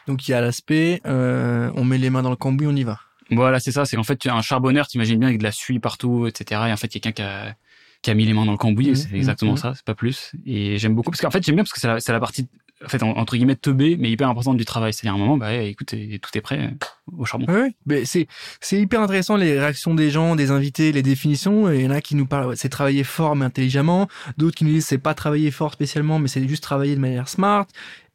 [0.06, 2.84] Donc il y a l'aspect, euh, on met les mains dans le cambouis, on y
[2.84, 3.00] va.
[3.30, 3.84] Voilà, c'est ça.
[3.84, 6.62] C'est qu'en fait, tu as un charbonneur, t'imagines bien avec de la suie partout, etc.
[6.68, 7.54] Et en fait, quelqu'un qui a,
[8.02, 9.58] qui a mis les mains dans le cambouis, Mhm, c'est exactement mhm.
[9.58, 10.32] ça, c'est pas plus.
[10.46, 12.48] Et j'aime beaucoup parce qu'en fait, j'aime bien parce que c'est la, partie
[12.84, 14.92] en fait, entre guillemets, teubée, mais hyper importante du travail.
[14.92, 16.74] C'est-à-dire, à un moment, bah, écoute, tout est prêt
[17.16, 17.46] au charbon.
[17.48, 18.28] Oui, mais c'est,
[18.60, 21.70] c'est hyper intéressant, les réactions des gens, des invités, les définitions.
[21.72, 24.08] Il y en a qui nous parlent, c'est travailler fort, mais intelligemment.
[24.36, 27.28] D'autres qui nous disent, c'est pas travailler fort spécialement, mais c'est juste travailler de manière
[27.28, 27.66] smart.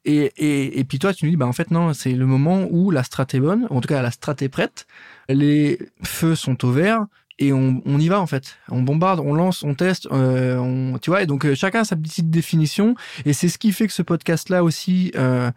[0.06, 2.68] Et, et, et puis toi, tu nous dis, bah, en fait, non, c'est le moment
[2.70, 3.68] où la strat est bonne.
[3.70, 4.86] En tout cas, la strat est prête.
[5.30, 7.06] Les feux sont au vert
[7.40, 8.58] et on, on, y va en fait.
[8.70, 11.24] On bombarde, on lance, on teste, euh, on, tu vois.
[11.24, 12.96] Et donc euh, chacun a sa petite définition
[13.26, 15.52] et c'est ce qui fait que ce podcast-là aussi euh,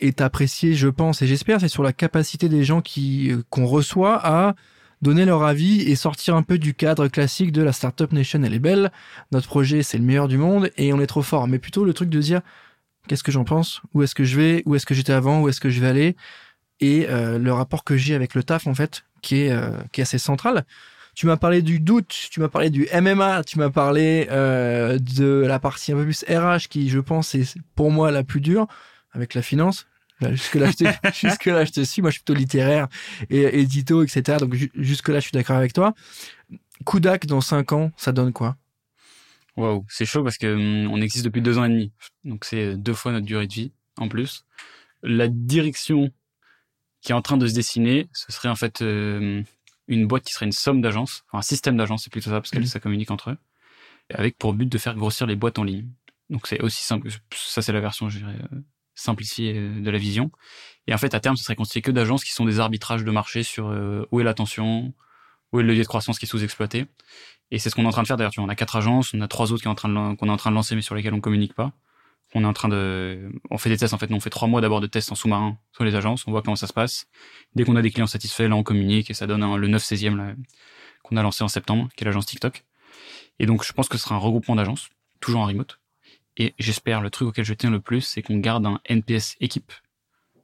[0.00, 1.60] est apprécié, je pense et j'espère.
[1.60, 4.54] C'est sur la capacité des gens qui euh, qu'on reçoit à
[5.00, 8.42] donner leur avis et sortir un peu du cadre classique de la startup nation.
[8.42, 8.90] Elle est belle,
[9.30, 11.46] notre projet c'est le meilleur du monde et on est trop fort.
[11.46, 12.40] Mais plutôt le truc de dire
[13.08, 15.48] qu'est-ce que j'en pense, où est-ce que je vais, où est-ce que j'étais avant, où
[15.48, 16.16] est-ce que je vais aller
[16.80, 19.52] et le rapport que j'ai avec le taf en fait qui est
[19.90, 20.64] qui est assez central
[21.18, 25.44] tu m'as parlé du doute, tu m'as parlé du MMA, tu m'as parlé euh, de
[25.48, 28.68] la partie un peu plus RH qui, je pense, est pour moi la plus dure
[29.10, 29.88] avec la finance.
[30.20, 32.02] Jusque là, je te, jusque là, je te suis.
[32.02, 32.86] Moi, je suis plutôt littéraire
[33.30, 34.38] et édito, etc.
[34.38, 35.92] Donc jusque là, je suis d'accord avec toi.
[36.86, 38.54] Kudak dans cinq ans, ça donne quoi?
[39.58, 41.92] Waouh, c'est chaud parce que hum, on existe depuis deux ans et demi.
[42.24, 44.44] Donc c'est deux fois notre durée de vie en plus.
[45.02, 46.12] La direction
[47.00, 49.42] qui est en train de se dessiner, ce serait en fait euh,
[49.88, 52.50] une boîte qui serait une somme d'agences, enfin un système d'agences, c'est plutôt ça, parce
[52.50, 52.66] qu'elles mmh.
[52.66, 53.38] ça communique entre eux,
[54.14, 55.88] avec pour but de faire grossir les boîtes en ligne.
[56.30, 58.60] Donc c'est aussi simple, ça c'est la version, je dirais, euh,
[58.94, 60.30] simplifiée euh, de la vision.
[60.86, 63.10] Et en fait, à terme, ce serait constitué que d'agences qui sont des arbitrages de
[63.10, 64.92] marché sur euh, où est l'attention,
[65.52, 66.86] où est le levier de croissance qui est sous-exploité.
[67.50, 68.32] Et c'est ce qu'on est en train de faire d'ailleurs.
[68.32, 70.54] Tu vois, on a quatre agences, on a trois autres qu'on est en train de
[70.54, 71.72] lancer mais sur lesquelles on communique pas
[72.34, 74.12] on est en train de, on fait des tests en fait.
[74.12, 76.26] On fait trois mois d'abord de tests en sous-marin sur les agences.
[76.26, 77.06] On voit comment ça se passe.
[77.54, 80.36] Dès qu'on a des clients satisfaits, là, on communique et ça donne le 9 16e
[81.02, 82.64] qu'on a lancé en septembre, qui est l'agence TikTok.
[83.38, 84.90] Et donc, je pense que ce sera un regroupement d'agences,
[85.20, 85.80] toujours en remote.
[86.36, 89.72] Et j'espère, le truc auquel je tiens le plus, c'est qu'on garde un NPS équipe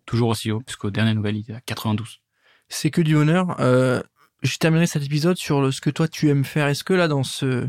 [0.06, 2.20] toujours aussi haut, puisqu'au dernier nouvelle, il est à 92.
[2.68, 3.60] C'est que du honneur.
[3.60, 4.02] Euh,
[4.44, 6.68] je terminerai cet épisode sur ce que toi tu aimes faire.
[6.68, 7.66] Est-ce que là, dans ce,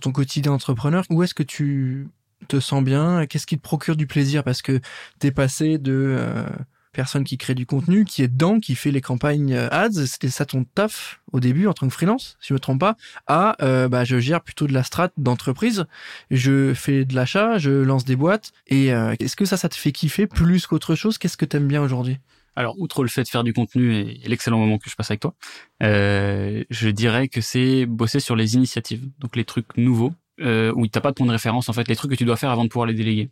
[0.00, 2.08] ton quotidien entrepreneur, où est-ce que tu
[2.48, 3.26] te sens bien?
[3.26, 4.44] Qu'est-ce qui te procure du plaisir?
[4.44, 4.80] Parce que
[5.18, 6.46] t'es passé de euh,
[6.92, 10.30] personne qui crée du contenu, qui est dedans, qui fait les campagnes euh, ads, c'était
[10.30, 12.96] ça ton taf au début en tant que freelance, si je me trompe pas,
[13.26, 15.84] à euh, bah je gère plutôt de la strat d'entreprise,
[16.30, 18.52] je fais de l'achat, je lance des boîtes.
[18.68, 21.18] Et est-ce que ça, ça te fait kiffer plus qu'autre chose?
[21.18, 22.20] Qu'est-ce que t'aimes bien aujourd'hui?
[22.56, 25.20] Alors, outre le fait de faire du contenu et, l'excellent moment que je passe avec
[25.20, 25.34] toi,
[25.80, 31.00] je dirais que c'est bosser sur les initiatives, donc les trucs nouveaux, euh, où t'as
[31.00, 31.86] pas de point de référence en fait.
[31.88, 33.30] Les trucs que tu dois faire avant de pouvoir les déléguer.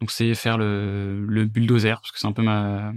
[0.00, 2.92] Donc c'est faire le, le bulldozer parce que c'est un peu ma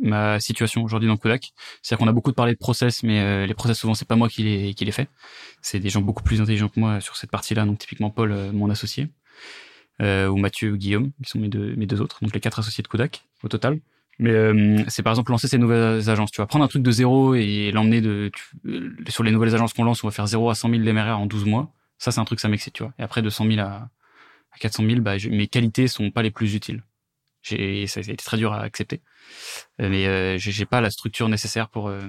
[0.00, 1.52] ma situation aujourd'hui dans Kodak.
[1.82, 4.28] C'est-à-dire qu'on a beaucoup parlé de process mais euh, les process souvent c'est pas moi
[4.28, 5.08] qui les qui les fait
[5.60, 7.64] c'est des gens beaucoup plus intelligents que moi sur cette partie-là.
[7.64, 9.08] Donc typiquement Paul euh, mon associé
[10.02, 12.18] euh, ou Mathieu ou Guillaume qui sont mes deux mes deux autres.
[12.22, 13.80] Donc les quatre associés de Kodak au total
[14.18, 16.30] mais euh, c'est par exemple lancer ces nouvelles agences.
[16.30, 18.30] Tu vas prendre un truc de zéro et l'emmener de
[19.08, 21.26] sur les nouvelles agences qu'on lance, on va faire 0 à 100 000 d'MRR en
[21.26, 21.72] 12 mois.
[21.98, 22.92] Ça, c'est un truc, ça m'excite, tu vois.
[22.98, 23.90] Et après, de 100 000 à,
[24.52, 26.82] à 400 000, bah, mes qualités sont pas les plus utiles.
[27.42, 29.00] J'ai, ça a été très dur à accepter.
[29.80, 32.00] Euh, mais euh, j'ai pas la structure nécessaire pour, euh,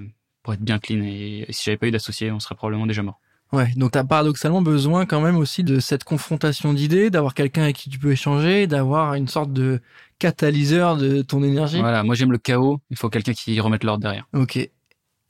[0.43, 1.01] pour être bien clean.
[1.03, 3.19] Et, si j'avais pas eu d'associé, on serait probablement déjà mort.
[3.51, 7.63] Ouais, donc tu as paradoxalement besoin quand même aussi de cette confrontation d'idées, d'avoir quelqu'un
[7.63, 9.81] avec qui tu peux échanger, d'avoir une sorte de
[10.19, 11.79] catalyseur de ton énergie.
[11.79, 14.27] Voilà, moi j'aime le chaos, il faut quelqu'un qui remette l'ordre derrière.
[14.33, 14.59] Ok,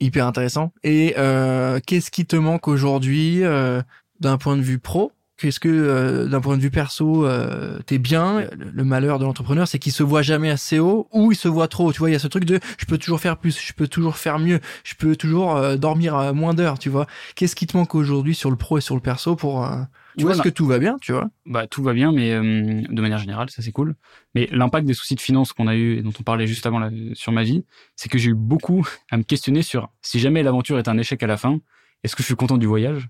[0.00, 0.72] hyper intéressant.
[0.82, 3.80] Et euh, qu'est-ce qui te manque aujourd'hui euh,
[4.18, 5.12] d'un point de vue pro?
[5.38, 8.46] Qu'est-ce que euh, d'un point de vue perso, euh, t'es bien?
[8.58, 11.66] Le malheur de l'entrepreneur, c'est qu'il se voit jamais assez haut ou il se voit
[11.66, 11.94] trop.
[11.94, 13.88] Tu vois, il y a ce truc de je peux toujours faire plus, je peux
[13.88, 16.78] toujours faire mieux, je peux toujours euh, dormir moins d'heures.
[16.78, 19.66] Tu vois, qu'est-ce qui te manque aujourd'hui sur le pro et sur le perso pour
[20.20, 21.28] tu vois, est-ce que tout va bien, tu vois?
[21.46, 23.94] Bah tout va bien, mais de manière générale, ça c'est cool.
[24.34, 26.88] Mais l'impact des soucis de finances qu'on a eu et dont on parlait juste avant
[27.14, 27.64] sur ma vie,
[27.96, 31.22] c'est que j'ai eu beaucoup à me questionner sur si jamais l'aventure est un échec
[31.22, 31.60] à la fin,
[32.04, 33.08] est-ce que je suis content du voyage?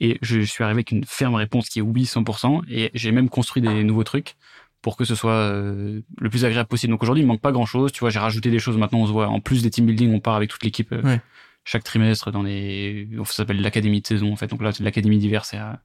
[0.00, 2.62] Et je suis arrivé avec une ferme réponse qui est oui 100%.
[2.68, 4.34] Et j'ai même construit des nouveaux trucs
[4.82, 6.90] pour que ce soit euh, le plus agréable possible.
[6.92, 7.92] Donc aujourd'hui, il manque pas grand chose.
[7.92, 8.76] Tu vois, j'ai rajouté des choses.
[8.76, 11.18] Maintenant, on se voit en plus des team building, on part avec toute l'équipe euh,
[11.64, 13.08] chaque trimestre dans les.
[13.24, 14.48] Ça s'appelle l'académie de saison en fait.
[14.48, 15.80] Donc là, l'académie d'hiver, c'est à...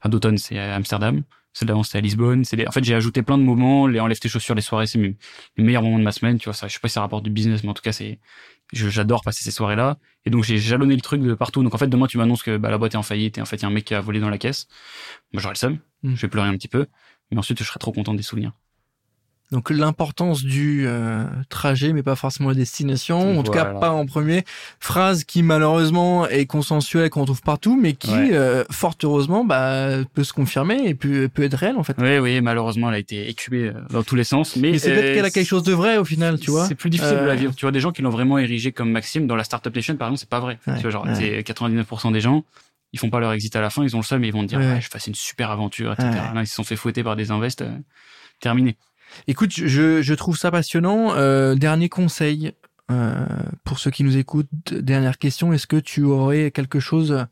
[0.00, 1.22] enfin, d'automne, c'est à Amsterdam.
[1.54, 2.44] C'est d'avant, c'était à Lisbonne.
[2.44, 3.86] C'est En fait, j'ai ajouté plein de moments.
[3.86, 5.16] Les enlève tes chaussures les soirées, c'est les
[5.64, 6.38] meilleurs moments de ma semaine.
[6.38, 7.92] Tu vois, ça, je sais pas si ça rapporte du business, mais en tout cas,
[7.92, 8.20] c'est
[8.72, 9.98] j'adore passer ces soirées-là.
[10.24, 11.62] Et donc j'ai jalonné le truc de partout.
[11.62, 13.44] Donc en fait demain tu m'annonces que bah, la boîte est en faillite et en
[13.44, 14.68] fait il y a un mec qui a volé dans la caisse.
[15.32, 16.14] Moi j'aurais le seum, mm.
[16.14, 16.86] je vais pleurer un petit peu,
[17.30, 18.52] mais ensuite je serai trop content des souvenirs.
[19.50, 23.38] Donc l'importance du euh, trajet, mais pas forcément la destination.
[23.38, 24.44] En tout cas, pas en premier.
[24.78, 28.30] Phrase qui malheureusement est consensuelle qu'on trouve partout, mais qui, Ouais.
[28.34, 31.96] euh, fort heureusement, bah, peut se confirmer et peut, peut être réelle en fait.
[31.98, 34.54] Oui, oui, malheureusement, elle a été écubée euh, dans tous les sens.
[34.56, 36.66] Mais, Mais c'est peut-être euh, qu'elle a quelque chose de vrai au final, tu vois.
[36.66, 37.54] C'est plus difficile de Euh, la vivre.
[37.54, 40.08] Tu vois, des gens qui l'ont vraiment érigé comme Maxime dans la Startup Nation, par
[40.08, 40.58] exemple, c'est pas vrai.
[40.66, 41.14] Ouais, tu vois, genre, ouais.
[41.14, 42.44] c'est 99% des gens,
[42.92, 44.42] ils font pas leur exit à la fin, ils ont le seum et ils vont
[44.42, 44.72] te dire, Ouais.
[44.74, 46.08] ouais, je fasse une super aventure, etc.
[46.10, 46.34] Ouais.
[46.34, 47.70] Là, ils se sont fait fouetter par des invests, euh,
[48.40, 48.76] terminé.
[49.26, 51.14] Écoute, je, je trouve ça passionnant.
[51.14, 52.52] Euh, dernier conseil
[52.90, 53.26] euh,
[53.64, 54.72] pour ceux qui nous écoutent.
[54.72, 57.26] Dernière question, est-ce que tu aurais quelque chose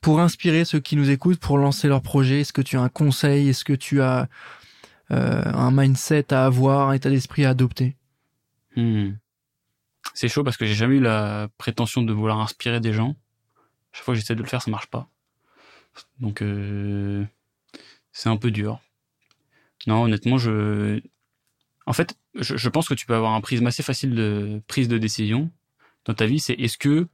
[0.00, 2.40] pour inspirer ceux qui nous écoutent pour lancer leur projet?
[2.40, 3.48] Est-ce que tu as un conseil?
[3.48, 4.28] Est-ce que tu as
[5.10, 7.96] euh, un mindset à avoir, un état d'esprit à adopter?
[8.76, 9.12] Hmm.
[10.12, 13.16] C'est chaud parce que j'ai jamais eu la prétention de vouloir inspirer des gens.
[13.92, 15.08] Chaque fois que j'essaie de le faire, ça marche pas.
[16.18, 16.42] Donc,
[18.12, 18.80] c'est un peu dur.
[19.86, 21.00] Non, honnêtement, je,
[21.86, 24.98] en fait, je, pense que tu peux avoir un prisme assez facile de prise de
[24.98, 25.50] décision
[26.04, 26.40] dans ta vie.
[26.40, 27.06] C'est est-ce que,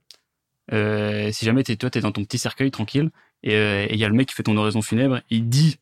[0.72, 3.10] euh, si jamais t'es, toi, t'es dans ton petit cercueil tranquille
[3.42, 5.78] et euh, et il y a le mec qui fait ton oraison funèbre, il dit,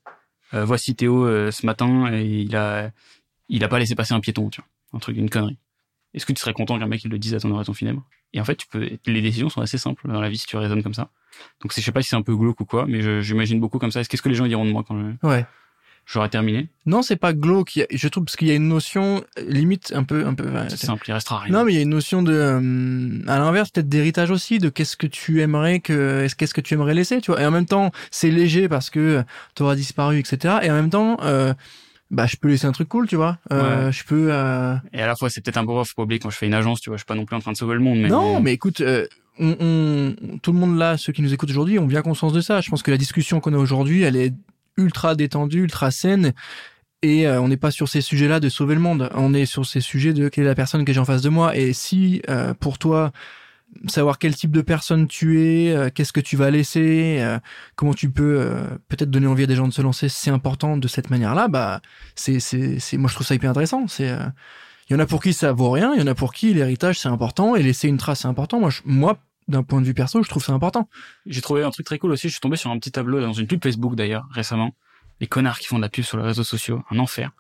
[0.55, 2.91] euh, voici Théo euh, ce matin et il a,
[3.49, 5.59] il a pas laissé passer un piéton, tu vois, un truc, une connerie.
[6.15, 8.03] Est-ce que tu serais content qu'un mec il le dise à ton oraison funèbre?
[8.33, 10.57] Et en fait, tu peux, les décisions sont assez simples dans la vie si tu
[10.57, 11.11] raisonnes comme ça.
[11.61, 13.91] Donc, je sais pas si c'est un peu glauque ou quoi, mais j'imagine beaucoup comme
[13.91, 14.01] ça.
[14.01, 15.47] Est-ce qu'est-ce que les gens diront de moi quand je- Ouais.
[16.11, 17.79] J'aurai terminé Non, c'est pas glauque.
[17.93, 20.45] Je trouve parce qu'il y a une notion euh, limite un peu, un peu.
[20.49, 21.53] ouais, C'est simple, il restera rien.
[21.53, 24.69] Non, mais il y a une notion de, euh, à l'inverse, peut-être d'héritage aussi, de
[24.71, 27.43] qu'est-ce que tu aimerais que, est-ce qu'est-ce que tu aimerais laisser, tu vois.
[27.43, 29.23] Et en même temps, c'est léger parce que
[29.55, 30.57] tu auras disparu, etc.
[30.63, 31.53] Et en même temps, euh,
[32.11, 33.37] bah, je peux laisser un truc cool, tu vois.
[33.53, 34.29] Euh, Je peux.
[34.33, 36.47] euh, Et à la fois, c'est peut-être un peu rough, pas oublier quand je fais
[36.47, 37.99] une agence, tu vois, je suis pas non plus en train de sauver le monde,
[37.99, 39.07] mais Non, mais écoute, euh,
[39.39, 42.41] on, on- tout le monde là, ceux qui nous écoutent aujourd'hui, ont bien conscience de
[42.41, 42.63] ça.
[42.63, 44.33] Je pense que la discussion qu'on a aujourd'hui, elle est
[44.79, 46.33] ultra détendue, ultra saine.
[47.03, 49.09] Et euh, on n'est pas sur ces sujets-là de sauver le monde.
[49.15, 51.29] On est sur ces sujets de quelle est la personne que j'ai en face de
[51.29, 51.55] moi.
[51.57, 53.13] Et si euh, pour toi,
[53.87, 57.39] savoir quel type de personne tu es, euh, qu'est-ce que tu vas laisser, euh,
[57.77, 60.77] comment tu peux euh, peut-être donner envie à des gens de se lancer, c'est important
[60.77, 61.47] de cette manière-là.
[61.49, 61.81] Bah,
[62.17, 63.87] c'est, c'est, c'est, moi je trouve ça hyper intéressant.
[63.87, 64.19] C'est, euh,
[64.89, 66.55] il y en a pour qui ça vaut rien, il y en a pour qui
[66.55, 68.59] l'héritage c'est important et laisser une trace c'est important.
[68.59, 69.19] Moi, je- moi,
[69.49, 70.89] d'un point de vue perso, je trouve ça important.
[71.27, 72.29] j'ai trouvé un truc très cool aussi.
[72.29, 74.75] Je suis tombé sur un petit tableau dans une pub Facebook d'ailleurs récemment.
[75.21, 77.33] Les connards qui font de la pub sur les réseaux sociaux, un enfer.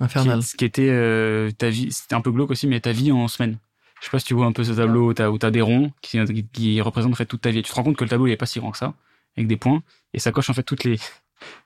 [0.00, 0.40] Infernal.
[0.42, 3.28] Qui, qui était euh, ta vie, c'était un peu glauque aussi, mais ta vie en
[3.28, 3.58] semaine.
[4.00, 5.60] Je sais pas si tu vois un peu ce tableau où t'as, où t'as des
[5.60, 7.58] ronds qui, qui, qui représentent en fait toute ta vie.
[7.58, 8.94] Et tu te rends compte que le tableau il est pas si grand que ça,
[9.36, 10.98] avec des points, et ça coche en fait toutes les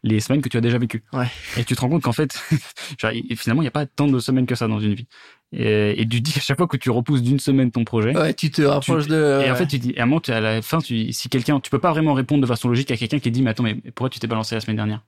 [0.03, 1.03] les semaines que tu as déjà vécues.
[1.13, 1.27] Ouais.
[1.57, 2.39] Et tu te rends compte qu'en fait,
[2.99, 5.07] genre, finalement, il n'y a pas tant de semaines que ça dans une vie.
[5.53, 8.35] Et, et tu dis à chaque fois que tu repousses d'une semaine ton projet, Ouais,
[8.35, 9.43] tu te rapproches de.
[9.45, 11.29] et en fait, tu dis, et à un moment, tu- à la fin, tu, si
[11.29, 13.63] quelqu'un, tu peux pas vraiment répondre de façon logique à quelqu'un qui dit, mais attends,
[13.65, 15.03] mais pourquoi tu t'es balancé la semaine dernière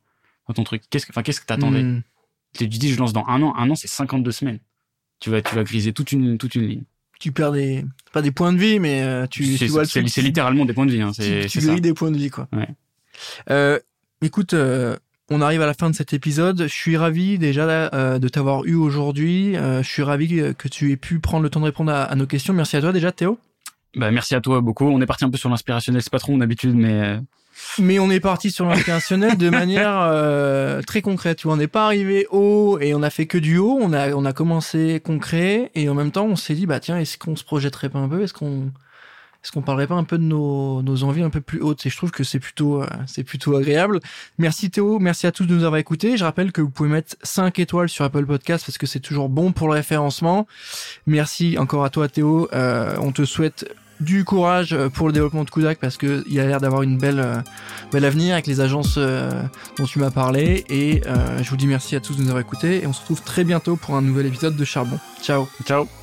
[0.48, 0.82] dans ton truc?
[0.90, 1.82] Qu'est-ce que, enfin, qu'est-ce que t'attendais?
[1.82, 2.02] Hmm.
[2.58, 3.54] Tu dis, je lance dans un an.
[3.56, 4.58] Un an, c'est 52 semaines.
[5.20, 6.82] Tu vas, tu vas griser toute une, toute une ligne.
[7.20, 10.64] tu perds des pas des points de vie mais euh, tu, tu vois c'est, littéralement
[10.66, 11.00] des points de vie.
[11.00, 11.12] Hein.
[11.14, 11.68] tu, C'est, tu ça.
[11.68, 12.48] grilles des points de vie quoi.
[12.52, 12.66] Ouais.
[13.48, 13.78] Euh,
[14.22, 14.96] écoute, euh,
[15.30, 16.62] on arrive à la fin de cet épisode.
[16.62, 17.64] Je suis ravi déjà
[17.94, 19.56] euh, de t'avoir eu aujourd'hui.
[19.56, 22.14] Euh, je suis ravi que, tu aies pu prendre le temps de répondre à, à
[22.14, 22.52] nos questions.
[22.52, 23.38] Merci à toi déjà Théo.
[23.94, 24.86] Bah, merci à toi beaucoup.
[24.86, 26.02] On est parti un peu sur l'inspirationnel.
[26.02, 27.18] C'est pas trop mon habitude, mais
[27.78, 31.44] Mais on est parti sur l'inspirationnel de manière euh, très concrète.
[31.44, 33.78] On n'est pas arrivé haut et on a fait que du haut.
[33.80, 36.98] On a on a commencé concret et en même temps on s'est dit bah tiens
[36.98, 38.22] est-ce qu'on se projetterait pas un peu?
[38.22, 38.70] Est-ce qu'on
[39.43, 41.84] est-ce qu'on parlerait pas un peu de nos, nos envies un peu plus hautes?
[41.86, 44.01] Et je trouve que c'est plutôt euh, c'est plutôt agréable.
[44.38, 46.16] Merci Théo, merci à tous de nous avoir écoutés.
[46.16, 49.28] Je rappelle que vous pouvez mettre 5 étoiles sur Apple Podcast parce que c'est toujours
[49.28, 50.47] bon pour le référencement.
[51.07, 52.49] Merci encore à toi Théo.
[52.53, 53.66] Euh, on te souhaite
[54.03, 56.99] du courage euh, pour le développement de Kudak parce que il a l'air d'avoir une
[56.99, 57.40] belle euh,
[57.93, 61.97] bel avenir avec les agences dont tu m'as parlé et euh, je vous dis merci
[61.97, 64.26] à tous de nous avoir écoutés et on se retrouve très bientôt pour un nouvel
[64.26, 64.99] épisode de Charbon.
[65.22, 66.01] Ciao ciao.